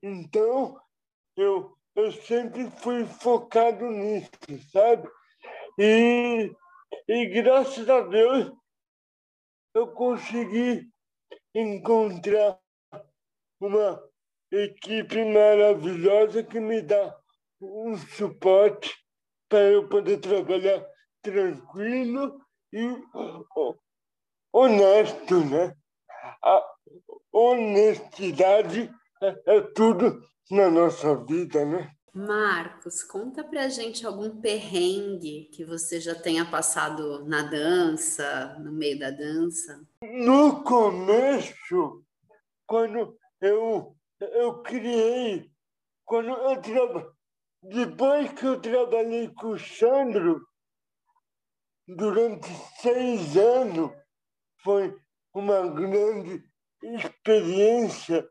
Então, 0.01 0.81
eu, 1.37 1.77
eu 1.95 2.13
sempre 2.13 2.71
fui 2.79 3.05
focado 3.05 3.85
nisso, 3.87 4.31
sabe? 4.73 5.09
E, 5.79 6.53
e 7.09 7.27
graças 7.27 7.89
a 7.89 8.01
Deus 8.01 8.53
eu 9.75 9.89
consegui 9.93 10.89
encontrar 11.55 12.59
uma 13.61 14.03
equipe 14.51 15.25
maravilhosa 15.25 16.43
que 16.43 16.61
me 16.61 16.81
dá 16.81 17.17
um 17.61 17.97
suporte 17.97 18.95
para 19.49 19.71
eu 19.71 19.89
poder 19.89 20.19
trabalhar 20.19 20.85
tranquilo 21.23 22.41
e 22.73 22.87
honesto, 24.53 25.45
né? 25.45 25.77
A 26.43 26.63
honestidade 27.33 28.93
é, 29.23 29.57
é 29.57 29.61
tudo 29.75 30.23
na 30.51 30.71
nossa 30.71 31.17
vida, 31.25 31.65
né? 31.65 31.91
Marcos, 32.15 33.03
conta 33.03 33.43
pra 33.43 33.69
gente 33.69 34.07
algum 34.07 34.41
perrengue 34.41 35.49
que 35.53 35.65
você 35.65 36.01
já 36.01 36.15
tenha 36.15 36.49
passado 36.49 37.25
na 37.25 37.43
dança, 37.43 38.57
no 38.61 38.71
meio 38.71 38.97
da 38.99 39.11
dança. 39.11 39.85
No 40.01 40.63
começo, 40.63 42.05
quando 42.67 43.19
eu, 43.41 43.97
eu 44.21 44.63
criei, 44.63 45.51
quando 46.05 46.29
eu 46.29 46.61
traba... 46.63 47.13
depois 47.61 48.33
que 48.33 48.47
eu 48.47 48.61
trabalhei 48.61 49.29
com 49.35 49.49
o 49.49 49.59
Sandro, 49.59 50.47
durante 51.89 52.49
seis 52.81 53.37
anos 53.37 53.91
foi 54.63 54.97
uma 55.35 55.67
grande 55.67 56.45
experiência 56.81 58.25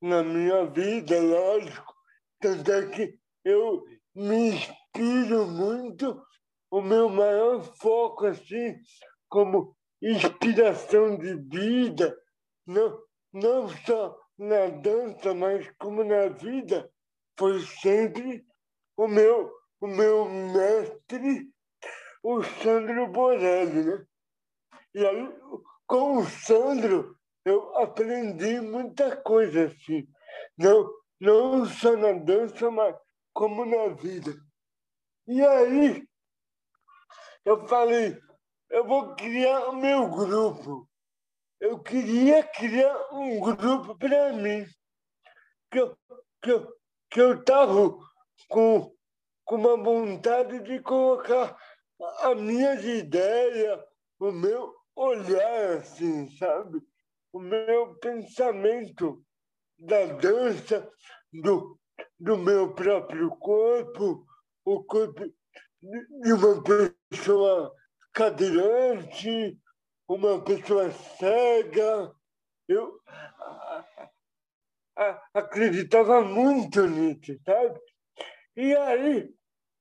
na 0.00 0.22
minha 0.22 0.66
vida, 0.66 1.20
lógico. 1.20 1.94
Tanto 2.40 2.72
é 2.72 2.88
que 2.88 3.18
eu 3.44 3.84
me 4.14 4.50
inspiro 4.50 5.46
muito, 5.46 6.22
o 6.70 6.80
meu 6.80 7.08
maior 7.08 7.62
foco, 7.76 8.26
assim, 8.26 8.76
como 9.28 9.76
inspiração 10.02 11.18
de 11.18 11.34
vida, 11.48 12.16
não, 12.66 12.98
não 13.32 13.68
só 13.68 14.18
na 14.38 14.68
dança, 14.68 15.34
mas 15.34 15.70
como 15.78 16.02
na 16.04 16.28
vida, 16.28 16.90
foi 17.38 17.60
sempre 17.60 18.44
o 18.96 19.06
meu, 19.06 19.52
o 19.80 19.86
meu 19.86 20.28
mestre 20.28 21.50
o 22.22 22.42
Sandro 22.42 23.06
Borelli, 23.08 23.84
né? 23.84 24.06
E 24.94 25.06
aí, 25.06 25.28
com 25.86 26.18
o 26.18 26.24
Sandro, 26.24 27.16
eu 27.44 27.76
aprendi 27.78 28.60
muita 28.60 29.16
coisa, 29.16 29.66
assim. 29.66 30.06
Não, 30.56 30.90
não 31.20 31.64
só 31.66 31.96
na 31.96 32.12
dança, 32.12 32.70
mas 32.70 32.96
como 33.32 33.64
na 33.64 33.94
vida. 33.94 34.34
E 35.26 35.40
aí, 35.44 36.06
eu 37.44 37.66
falei, 37.66 38.18
eu 38.68 38.86
vou 38.86 39.14
criar 39.14 39.68
o 39.68 39.76
meu 39.76 40.08
grupo. 40.08 40.88
Eu 41.60 41.78
queria 41.78 42.42
criar 42.42 43.12
um 43.12 43.40
grupo 43.40 43.96
para 43.96 44.32
mim. 44.32 44.66
Que 45.70 45.78
eu, 45.80 45.96
que 46.42 46.50
eu, 46.50 46.76
que 47.10 47.20
eu 47.20 47.42
com, 48.48 48.96
com 49.44 49.56
uma 49.56 49.76
vontade 49.76 50.60
de 50.60 50.80
colocar 50.80 51.56
as 52.22 52.40
minhas 52.40 52.84
ideias, 52.84 53.80
o 54.18 54.32
meu 54.32 54.74
olhar, 54.96 55.78
assim, 55.78 56.28
sabe? 56.36 56.80
O 57.32 57.38
meu 57.38 57.94
pensamento 57.96 59.24
da 59.78 60.06
dança, 60.06 60.90
do, 61.32 61.78
do 62.18 62.36
meu 62.36 62.74
próprio 62.74 63.30
corpo, 63.36 64.26
o 64.64 64.84
corpo 64.84 65.24
de 65.82 66.32
uma 66.32 66.62
pessoa 67.10 67.72
cadeirante, 68.12 69.58
uma 70.08 70.42
pessoa 70.44 70.90
cega. 70.90 72.12
Eu 72.68 73.00
acreditava 75.32 76.22
muito 76.22 76.86
nisso, 76.86 77.38
sabe? 77.44 77.80
E 78.56 78.74
aí, 78.76 79.32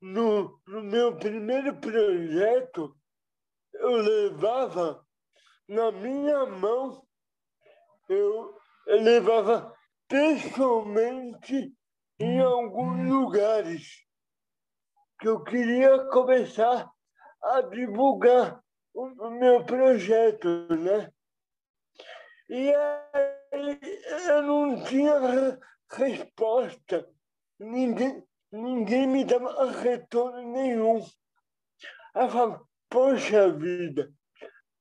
no, 0.02 0.62
no 0.68 0.82
meu 0.84 1.18
primeiro 1.18 1.76
projeto, 1.80 2.96
eu 3.74 3.92
levava 3.98 5.06
na 5.68 5.92
minha 5.92 6.46
mão, 6.46 7.06
eu, 8.10 8.58
levava 8.88 9.74
pessoalmente 10.08 11.74
em 12.20 12.40
alguns 12.42 13.08
lugares 13.08 14.06
que 15.20 15.28
eu 15.28 15.44
queria 15.44 16.06
começar 16.06 16.90
a 17.42 17.62
divulgar 17.62 18.62
o, 18.94 19.30
meu 19.30 19.64
projeto, 19.64 20.48
né? 20.76 21.12
E 22.50 22.74
aí 22.74 23.80
eu 24.28 24.42
não 24.42 24.84
tinha 24.84 25.60
resposta, 25.92 27.08
ninguém, 27.60 28.24
ninguém 28.52 29.08
me 29.08 29.24
dava 29.24 29.72
retorno 29.72 30.42
nenhum. 30.52 31.06
Eu 32.16 32.30
falava, 32.30 32.68
poxa 32.90 33.52
vida, 33.52 34.12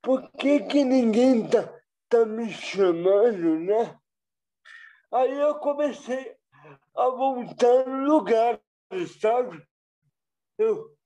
por 0.03 0.31
que, 0.33 0.61
que 0.61 0.83
ninguém 0.83 1.47
tá, 1.49 1.78
tá 2.09 2.24
me 2.24 2.50
chamando, 2.52 3.59
né? 3.61 3.98
Aí 5.12 5.32
eu 5.38 5.59
comecei 5.59 6.36
a 6.94 7.09
voltar 7.09 7.86
no 7.86 8.06
lugar, 8.06 8.61
sabe? 9.20 9.66
Eu, 10.59 10.96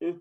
eu, 0.00 0.20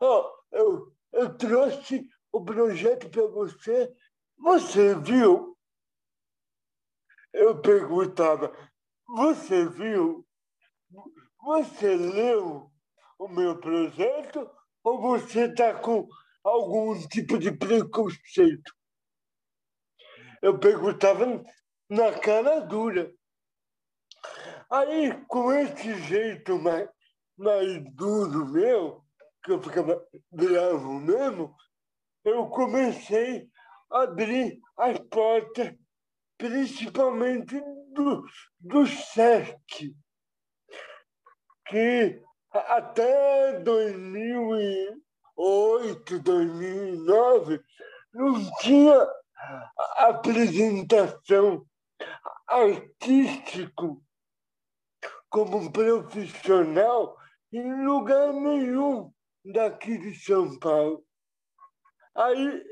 oh, 0.00 0.30
eu, 0.52 0.92
eu 1.12 1.36
trouxe 1.36 2.08
o 2.32 2.44
projeto 2.44 3.08
para 3.10 3.26
você. 3.26 3.94
Você 4.38 4.94
viu? 4.94 5.56
Eu 7.32 7.60
perguntava, 7.60 8.52
você 9.06 9.68
viu? 9.68 10.26
Você 11.42 11.94
leu 11.94 12.70
o 13.18 13.28
meu 13.28 13.58
projeto 13.60 14.50
ou 14.82 15.00
você 15.00 15.46
está 15.46 15.74
com 15.74 16.08
algum 16.42 16.98
tipo 17.08 17.38
de 17.38 17.52
preconceito? 17.52 18.77
Eu 20.42 20.58
perguntava 20.58 21.24
na 21.88 22.12
cara 22.18 22.60
dura. 22.60 23.10
Aí, 24.70 25.12
com 25.26 25.50
esse 25.52 25.94
jeito 26.02 26.58
mais, 26.58 26.86
mais 27.36 27.82
duro 27.94 28.46
meu, 28.46 29.02
que 29.42 29.50
eu 29.52 29.62
ficava 29.62 30.06
bravo 30.30 31.00
mesmo, 31.00 31.54
eu 32.24 32.46
comecei 32.48 33.48
a 33.90 34.02
abrir 34.02 34.60
as 34.76 34.98
portas, 34.98 35.74
principalmente 36.36 37.58
do, 37.92 38.22
do 38.60 38.86
SESC, 38.86 39.96
que 41.66 42.22
até 42.52 43.58
2008, 43.60 46.18
2009, 46.20 47.62
não 48.12 48.58
tinha 48.58 49.17
apresentação 49.98 51.66
artístico 52.46 54.02
como 55.28 55.70
profissional 55.70 57.16
em 57.52 57.84
lugar 57.84 58.32
nenhum 58.32 59.12
daqui 59.44 59.98
de 59.98 60.14
São 60.14 60.58
Paulo. 60.58 61.04
Aí 62.14 62.62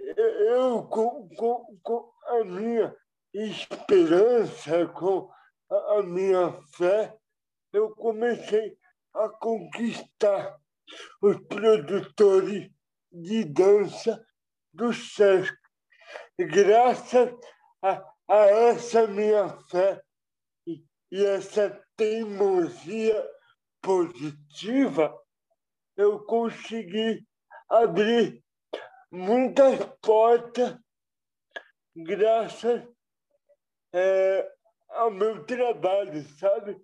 eu, 0.48 0.82
com, 0.88 1.28
com, 1.36 1.78
com 1.82 2.12
a 2.26 2.44
minha 2.44 2.96
esperança, 3.32 4.86
com 4.88 5.30
a, 5.70 5.98
a 5.98 6.02
minha 6.02 6.52
fé, 6.76 7.16
eu 7.72 7.94
comecei 7.94 8.76
a 9.14 9.28
conquistar 9.28 10.58
os 11.22 11.36
produtores 11.46 12.70
de 13.12 13.44
dança 13.44 14.24
do 14.72 14.92
SESC. 14.92 15.56
Graças 16.38 17.34
a, 17.82 18.04
a 18.28 18.36
essa 18.46 19.06
minha 19.06 19.48
fé 19.70 20.02
e, 20.66 20.84
e 21.10 21.24
essa 21.24 21.82
teimosia 21.96 23.26
positiva, 23.80 25.18
eu 25.96 26.24
consegui 26.26 27.26
abrir 27.70 28.44
muitas 29.10 29.82
portas 30.02 30.76
graças 31.96 32.86
é, 33.94 34.52
ao 34.90 35.10
meu 35.10 35.44
trabalho, 35.46 36.22
sabe? 36.38 36.76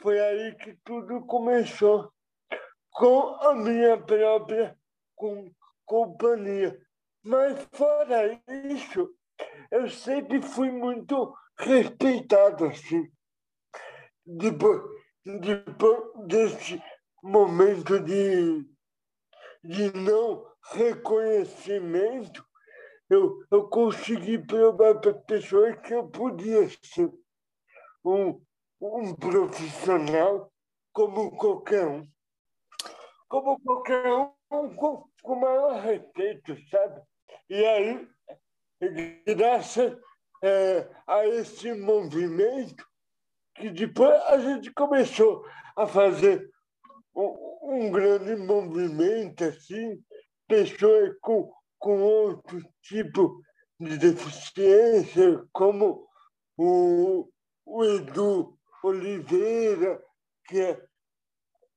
Foi 0.00 0.20
aí 0.20 0.54
que 0.56 0.78
tudo 0.84 1.26
começou, 1.26 2.12
com 2.92 3.34
a 3.40 3.54
minha 3.54 4.00
própria 4.00 4.78
com, 5.16 5.50
companhia. 5.84 6.78
Mas 7.24 7.66
fora 7.72 8.38
isso, 8.46 9.10
eu 9.70 9.88
sempre 9.88 10.42
fui 10.42 10.70
muito 10.70 11.34
respeitado, 11.58 12.66
assim. 12.66 13.10
Depois, 14.26 14.82
depois 15.24 16.26
desse 16.26 16.82
momento 17.22 17.98
de, 18.00 18.62
de 19.64 19.90
não 19.96 20.46
reconhecimento, 20.72 22.46
eu, 23.08 23.42
eu 23.50 23.70
consegui 23.70 24.38
provar 24.38 25.00
para 25.00 25.12
as 25.12 25.24
pessoas 25.24 25.80
que 25.80 25.94
eu 25.94 26.06
podia 26.06 26.68
ser 26.82 27.10
um, 28.04 28.38
um 28.82 29.14
profissional 29.14 30.52
como 30.92 31.34
qualquer 31.38 31.86
um. 31.86 32.06
Como 33.28 33.58
qualquer 33.60 34.06
um, 34.50 34.76
com, 34.76 35.08
com 35.22 35.34
maior 35.36 35.80
respeito, 35.80 36.54
sabe? 36.68 37.02
E 37.48 37.64
aí, 37.64 38.08
graças 39.36 39.96
é, 40.42 40.88
a 41.06 41.26
esse 41.26 41.72
movimento, 41.74 42.86
que 43.54 43.70
depois 43.70 44.12
a 44.24 44.38
gente 44.38 44.72
começou 44.72 45.46
a 45.76 45.86
fazer 45.86 46.50
um, 47.14 47.58
um 47.62 47.90
grande 47.90 48.34
movimento, 48.36 49.44
assim, 49.44 50.02
pessoas 50.48 51.14
com, 51.20 51.52
com 51.78 52.00
outro 52.02 52.62
tipo 52.82 53.40
de 53.78 53.98
deficiência, 53.98 55.44
como 55.52 56.08
o, 56.56 57.28
o 57.66 57.84
Edu 57.84 58.58
Oliveira, 58.82 60.02
que 60.46 60.60
é, 60.60 60.82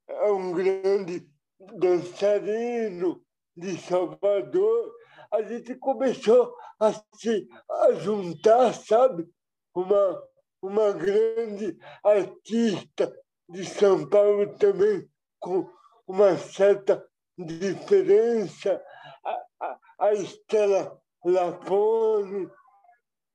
é 0.08 0.32
um 0.32 0.54
grande 0.54 1.30
dançarino 1.60 3.24
de 3.56 3.78
Salvador, 3.80 4.97
a 5.32 5.42
gente 5.42 5.76
começou 5.76 6.56
a 6.80 6.94
se 7.16 7.48
a 7.70 7.94
juntar, 7.94 8.74
sabe? 8.74 9.28
Uma, 9.74 10.24
uma 10.62 10.92
grande 10.92 11.78
artista 12.04 13.14
de 13.50 13.66
São 13.66 14.08
Paulo 14.10 14.58
também, 14.58 15.08
com 15.40 15.70
uma 16.08 16.38
certa 16.38 17.06
diferença, 17.38 18.82
a, 19.24 19.46
a, 19.62 19.80
a 20.00 20.14
Estela 20.14 21.00
Lafone, 21.24 22.50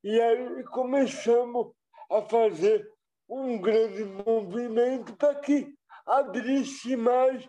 e 0.03 0.21
aí 0.21 0.65
começamos 0.65 1.73
a 2.11 2.23
fazer 2.23 2.91
um 3.29 3.61
grande 3.61 4.05
movimento 4.05 5.15
para 5.17 5.35
que 5.37 5.75
abrisse 6.05 6.97
mais 6.97 7.49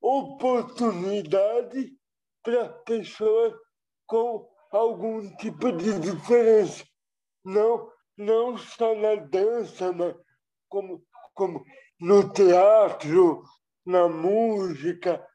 oportunidade 0.00 1.97
para 2.42 2.68
pessoas 2.84 3.54
com 4.06 4.48
algum 4.70 5.34
tipo 5.36 5.72
de 5.72 5.98
diferença. 5.98 6.84
Não, 7.44 7.90
não 8.16 8.56
só 8.56 8.94
na 8.94 9.16
dança, 9.16 9.92
mas 9.92 10.14
como, 10.68 11.04
como 11.34 11.64
no 12.00 12.32
teatro, 12.32 13.42
na 13.84 14.08
música. 14.08 15.26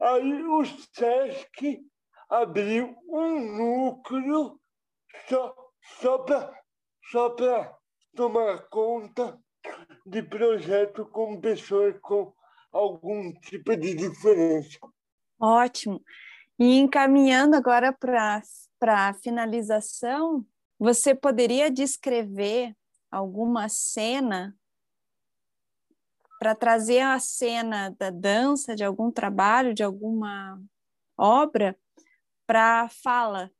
Aí 0.00 0.42
o 0.44 0.64
SESC 0.64 1.80
abriu 2.28 2.94
um 3.08 3.56
núcleo 3.56 4.60
só, 5.28 5.54
só 6.00 6.18
para 6.18 6.64
só 7.10 7.34
tomar 8.14 8.68
conta 8.68 9.38
de 10.06 10.22
projeto 10.22 11.06
com 11.06 11.40
pessoas 11.40 11.94
com 12.00 12.32
algum 12.72 13.32
tipo 13.40 13.76
de 13.76 13.94
diferença. 13.94 14.78
Ótimo. 15.40 16.02
E 16.58 16.78
encaminhando 16.78 17.56
agora 17.56 17.92
para 17.92 18.42
a 19.08 19.14
finalização, 19.14 20.46
você 20.78 21.14
poderia 21.14 21.70
descrever 21.70 22.74
alguma 23.10 23.68
cena 23.68 24.56
para 26.38 26.54
trazer 26.54 27.00
a 27.00 27.18
cena 27.18 27.90
da 27.98 28.10
dança, 28.10 28.74
de 28.74 28.84
algum 28.84 29.10
trabalho, 29.10 29.72
de 29.72 29.82
alguma 29.82 30.60
obra, 31.16 31.76
para 32.46 32.82
a 32.82 32.88
fala? 32.88 33.50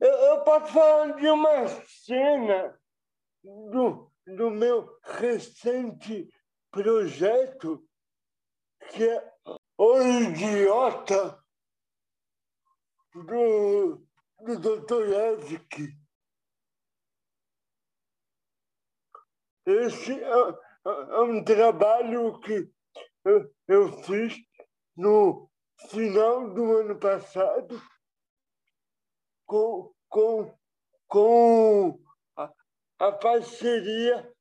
Eu, 0.00 0.08
eu 0.10 0.40
posso 0.42 0.72
falar 0.72 1.14
de 1.14 1.28
uma 1.28 1.68
cena 1.86 2.74
do, 3.44 4.10
do 4.26 4.50
meu 4.50 4.88
recente 5.04 6.28
projeto, 6.70 7.86
que 8.90 9.04
é 9.04 9.31
O 9.78 10.00
Idiota, 10.00 11.42
do, 13.14 14.06
do 14.40 14.58
Dostoiévski. 14.58 15.96
Esse 19.66 20.12
é, 20.12 20.28
é, 20.28 21.20
um 21.20 21.44
trabalho 21.44 22.40
que 22.40 22.72
eu, 23.24 23.54
eu 23.68 23.92
fiz 24.02 24.34
no 24.96 25.48
final 25.90 26.52
do 26.52 26.78
ano 26.78 26.98
passado 26.98 27.80
com, 29.46 29.94
com, 30.08 30.58
com 31.06 32.04
a, 32.36 32.52
a 32.98 33.12
parceria 33.12 34.32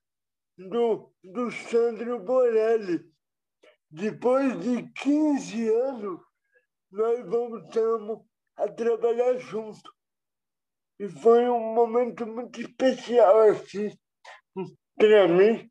do, 0.57 1.13
do 1.23 1.51
Sandro 1.51 2.19
Borelli. 2.19 3.10
Depois 3.93 4.57
de 4.61 4.89
15 4.93 5.69
anos, 5.69 6.21
nós 6.89 7.27
voltamos 7.27 8.25
a 8.55 8.65
trabalhar 8.69 9.37
junto. 9.37 9.93
E 10.97 11.09
foi 11.09 11.49
um 11.49 11.73
momento 11.73 12.25
muito 12.25 12.61
especial 12.61 13.41
assim, 13.49 13.93
para 14.95 15.27
mim, 15.27 15.69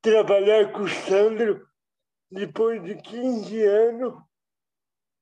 trabalhar 0.00 0.72
com 0.72 0.84
o 0.84 0.88
Sandro 0.88 1.68
depois 2.30 2.82
de 2.84 2.96
15 3.02 3.62
anos. 3.64 4.14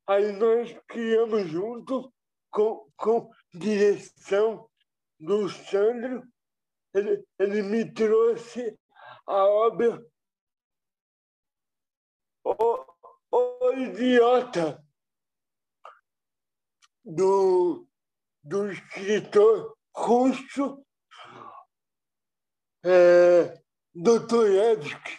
Aí 0.06 0.30
nós 0.30 0.72
criamos 0.86 1.48
junto 1.48 2.12
com, 2.48 2.88
com 2.96 3.28
direção 3.52 4.70
do 5.18 5.48
Sandro. 5.48 6.22
Ele, 6.94 7.24
ele 7.40 7.62
me 7.62 7.92
trouxe 7.92 8.78
a 9.26 9.44
obra 9.44 10.00
O, 12.51 12.84
o 13.30 13.72
Idiota, 13.74 14.84
do, 17.05 17.86
do 18.42 18.72
escritor 18.72 19.76
russo 19.94 20.84
é, 22.84 23.62
Dostoiévski, 23.94 25.18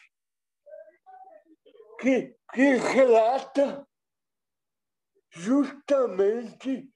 que, 2.02 2.36
que 2.54 2.76
relata 2.76 3.88
justamente 5.30 6.92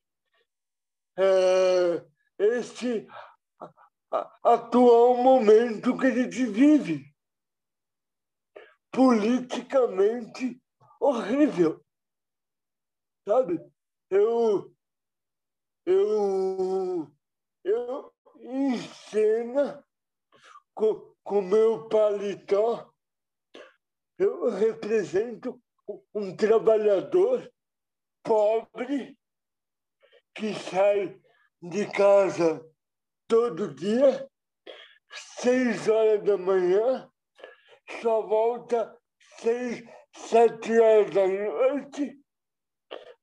é, 1.17 2.05
esse 2.37 3.07
atual 4.43 5.15
momento 5.15 5.97
que 5.97 6.07
a 6.07 6.11
gente 6.11 6.45
vive, 6.45 7.14
politicamente 8.95 10.61
horrível. 10.99 11.83
Sabe? 13.27 13.59
Eu, 14.09 14.73
eu, 15.85 17.11
eu 17.63 18.13
em 18.39 18.77
cena 18.77 19.85
com, 20.73 21.13
com 21.23 21.41
meu 21.41 21.89
paletó, 21.89 22.93
eu 24.17 24.49
represento 24.51 25.61
um 26.13 26.35
trabalhador 26.35 27.51
pobre 28.23 29.17
que 30.33 30.53
sai 30.53 31.19
de 31.61 31.85
casa 31.91 32.65
todo 33.27 33.73
dia, 33.73 34.29
seis 35.39 35.87
horas 35.87 36.23
da 36.23 36.37
manhã, 36.37 37.11
só 38.01 38.21
volta 38.25 38.99
seis, 39.39 39.83
sete 40.13 40.79
horas 40.79 41.13
da 41.13 41.27
noite 41.27 42.19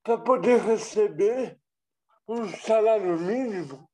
para 0.02 0.18
poder 0.22 0.60
receber 0.60 1.60
um 2.28 2.48
salário 2.48 3.18
mínimo. 3.18 3.88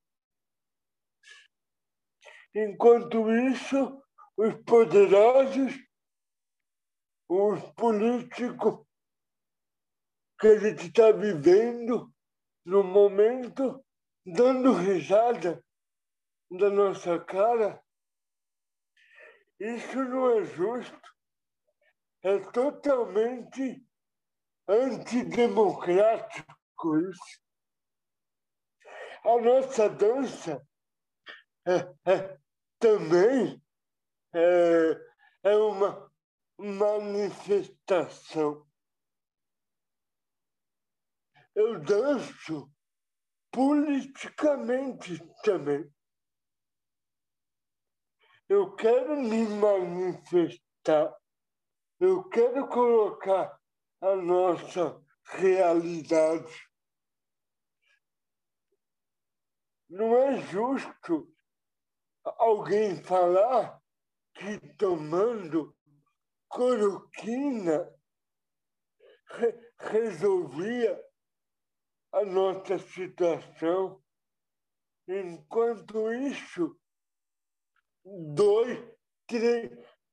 Enquanto 2.55 3.31
isso, 3.31 4.03
os 4.37 4.55
poderosos, 4.65 5.75
os 7.29 7.61
políticos 7.73 8.87
que 10.41 10.47
a 10.47 10.59
gente 10.59 10.87
está 10.87 11.11
vivendo 11.13 12.13
no 12.65 12.83
momento, 12.83 13.85
dando 14.25 14.73
risada 14.73 15.63
da 16.51 16.71
nossa 16.71 17.19
cara, 17.25 17.83
isso 19.61 20.03
não 20.05 20.39
é 20.39 20.45
justo. 20.45 21.01
É 22.23 22.39
totalmente 22.51 23.85
antidemocrático 24.67 26.99
isso. 27.11 27.41
A 29.25 29.41
nossa 29.41 29.89
dança 29.89 30.61
é, 31.67 31.79
é, 32.11 32.39
também 32.79 33.63
é, 34.35 35.01
é 35.45 35.57
uma 35.57 36.11
manifestação. 36.59 38.67
Eu 41.55 41.81
danço 41.81 42.71
politicamente 43.51 45.19
também. 45.43 45.91
Eu 48.49 48.75
quero 48.75 49.15
me 49.17 49.47
manifestar, 49.47 51.15
eu 52.01 52.27
quero 52.31 52.67
colocar 52.69 53.61
a 54.01 54.17
nossa 54.17 54.99
realidade. 55.25 56.67
Não 59.91 60.17
é 60.17 60.41
justo 60.41 61.31
alguém 62.25 63.03
falar 63.03 63.83
que 64.35 64.59
tomando 64.77 65.77
cloroquina 66.49 67.95
re 69.31 69.69
resolvia 69.79 70.99
a 72.13 72.25
nossa 72.25 72.79
situação. 72.79 74.03
Enquanto 75.07 76.13
isso, 76.13 76.79
dois, 78.35 78.79
três, 79.27 79.71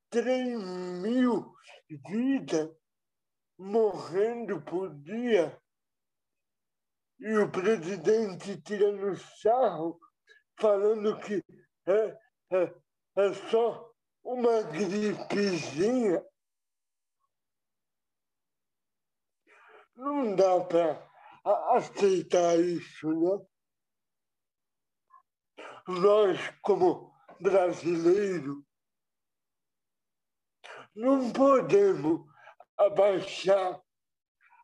três 0.09 0.61
mil 1.01 1.55
vidas 1.89 2.75
morrendo 3.57 4.61
por 4.61 4.93
dia 5.01 5.57
e 7.19 7.37
o 7.37 7.49
presidente 7.49 8.61
tirando 8.61 9.15
sarro, 9.17 9.99
falando 10.59 11.17
que 11.21 11.43
é, 11.87 12.17
é, 12.51 12.75
é 13.17 13.33
só 13.49 13.89
uma 14.23 14.61
gripezinha. 14.63 16.23
Não 19.95 20.35
dá 20.35 20.59
para 20.65 21.09
aceitar 21.77 22.59
isso, 22.59 23.07
né? 23.07 23.45
Nós, 25.87 26.37
como 26.61 27.14
brasileiros, 27.39 28.63
não 30.95 31.31
podemos 31.31 32.25
abaixar 32.77 33.81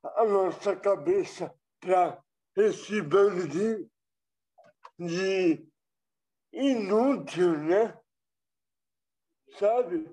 a 0.04 0.26
nossa 0.26 0.76
cabeça 0.76 1.54
para 1.80 2.24
esse 2.56 3.02
bando 3.02 3.48
de, 3.48 3.90
de 4.98 5.68
inútil, 6.54 7.58
né? 7.58 7.98
Sabe? 9.58 10.10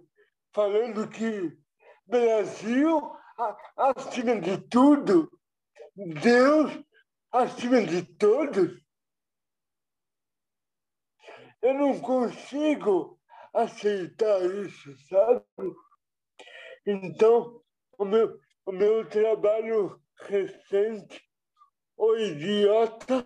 Falando 0.53 1.09
que 1.09 1.57
Brasil 2.07 3.13
acima 3.77 4.41
de 4.41 4.59
tudo, 4.69 5.31
Deus 5.95 6.85
acima 7.31 7.83
de 7.83 8.03
todos. 8.17 8.88
Eu 11.69 11.75
não 11.75 12.01
consigo 12.01 13.21
aceitar 13.53 14.41
isso, 14.65 14.97
sabe? 15.07 15.45
Então, 16.87 17.63
o 17.99 18.07
meu, 18.07 18.41
o 18.65 18.73
meu 18.73 19.07
trabalho 19.07 20.01
recente, 20.23 21.23
O 21.95 22.17
Idiota, 22.17 23.23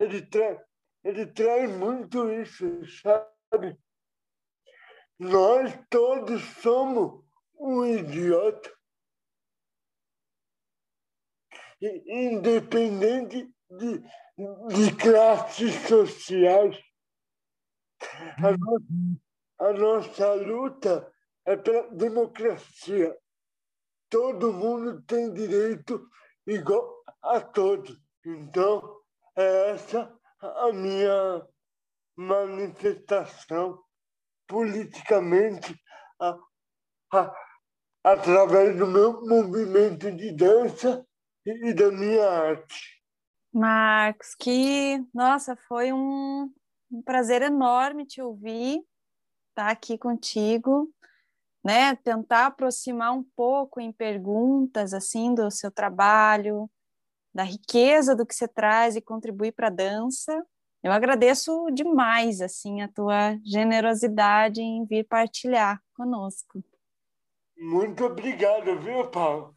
ele, 0.00 0.26
tra, 0.26 0.66
ele 1.04 1.26
traz 1.26 1.70
muito 1.70 2.28
isso, 2.32 2.66
sabe? 3.02 3.78
Nós 5.16 5.72
todos 5.88 6.42
somos 6.62 7.24
um 7.54 7.86
idiota. 7.86 8.76
Independente 11.80 13.48
de, 13.70 14.00
de 14.74 14.96
classes 14.96 15.72
sociais. 15.86 16.89
A 18.38 18.50
nossa, 18.56 19.20
a 19.58 19.72
nossa 19.72 20.34
luta 20.34 21.12
é 21.44 21.56
pela 21.56 21.88
democracia. 21.90 23.16
Todo 24.08 24.52
mundo 24.52 25.02
tem 25.02 25.32
direito 25.32 26.08
igual 26.46 27.02
a 27.22 27.40
todos. 27.40 27.96
Então, 28.24 29.00
é 29.36 29.70
essa 29.70 30.12
a 30.40 30.72
minha 30.72 31.46
manifestação 32.16 33.82
politicamente 34.46 35.74
a, 36.20 36.36
a, 37.12 37.34
através 38.04 38.76
do 38.76 38.86
meu 38.86 39.24
movimento 39.26 40.10
de 40.10 40.34
dança 40.34 41.06
e 41.46 41.72
da 41.72 41.90
minha 41.90 42.28
arte. 42.28 43.00
Marcos, 43.52 44.34
que 44.34 45.04
nossa, 45.14 45.56
foi 45.68 45.92
um, 45.92 46.52
um 46.90 47.02
prazer 47.02 47.42
enorme 47.42 48.04
te 48.04 48.20
ouvir, 48.20 48.78
estar 49.50 49.66
tá 49.66 49.70
aqui 49.70 49.96
contigo, 49.96 50.92
né? 51.64 51.94
Tentar 51.96 52.46
aproximar 52.46 53.12
um 53.12 53.22
pouco 53.36 53.80
em 53.80 53.92
perguntas 53.92 54.92
assim 54.92 55.34
do 55.34 55.50
seu 55.50 55.70
trabalho, 55.70 56.70
da 57.32 57.44
riqueza 57.44 58.16
do 58.16 58.26
que 58.26 58.34
você 58.34 58.48
traz 58.48 58.96
e 58.96 59.00
contribui 59.00 59.52
para 59.52 59.68
a 59.68 59.70
dança. 59.70 60.44
Eu 60.82 60.92
agradeço 60.92 61.70
demais 61.72 62.40
assim 62.40 62.80
a 62.80 62.88
tua 62.88 63.38
generosidade 63.44 64.60
em 64.60 64.84
vir 64.84 65.04
partilhar 65.06 65.80
conosco. 65.94 66.64
Muito 67.56 68.04
obrigado, 68.04 68.80
viu, 68.80 69.06
Paulo? 69.10 69.54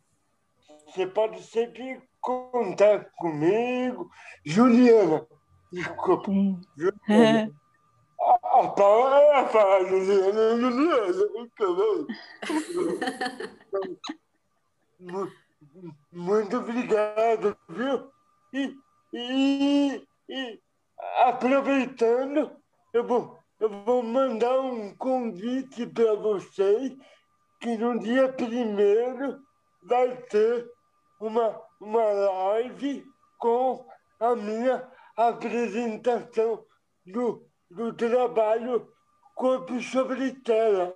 Você 0.86 1.08
pode 1.08 1.42
sempre 1.44 2.02
contar 2.20 3.10
comigo. 3.16 4.10
Juliana. 4.46 5.26
A, 8.22 8.34
a 8.34 8.68
Paula 8.70 9.40
a 9.40 9.44
Paula, 9.46 9.88
Juliana, 9.90 10.58
Juliana. 10.58 12.08
Muito 16.12 16.58
obrigado, 16.58 17.58
viu? 17.70 18.12
E, 18.54 18.78
e, 19.14 20.08
e 20.30 20.60
aproveitando, 21.26 22.52
eu 22.94 23.06
vou, 23.06 23.40
eu 23.60 23.70
vou 23.84 24.04
mandar 24.04 24.60
um 24.60 24.96
convite 24.96 25.88
para 25.88 26.14
vocês 26.14 26.96
que 27.60 27.78
no 27.78 28.00
dia 28.00 28.32
primeiro 28.32 29.42
vai 29.82 30.16
ter 30.24 30.70
uma, 31.20 31.60
uma 31.80 32.04
live 32.04 33.04
com 33.40 33.86
a 34.20 34.36
minha 34.36 34.93
apresentação 35.16 36.66
do, 37.06 37.46
do 37.70 37.94
trabalho 37.94 38.88
Corpo 39.36 39.82
sobre 39.82 40.34
Tela. 40.42 40.96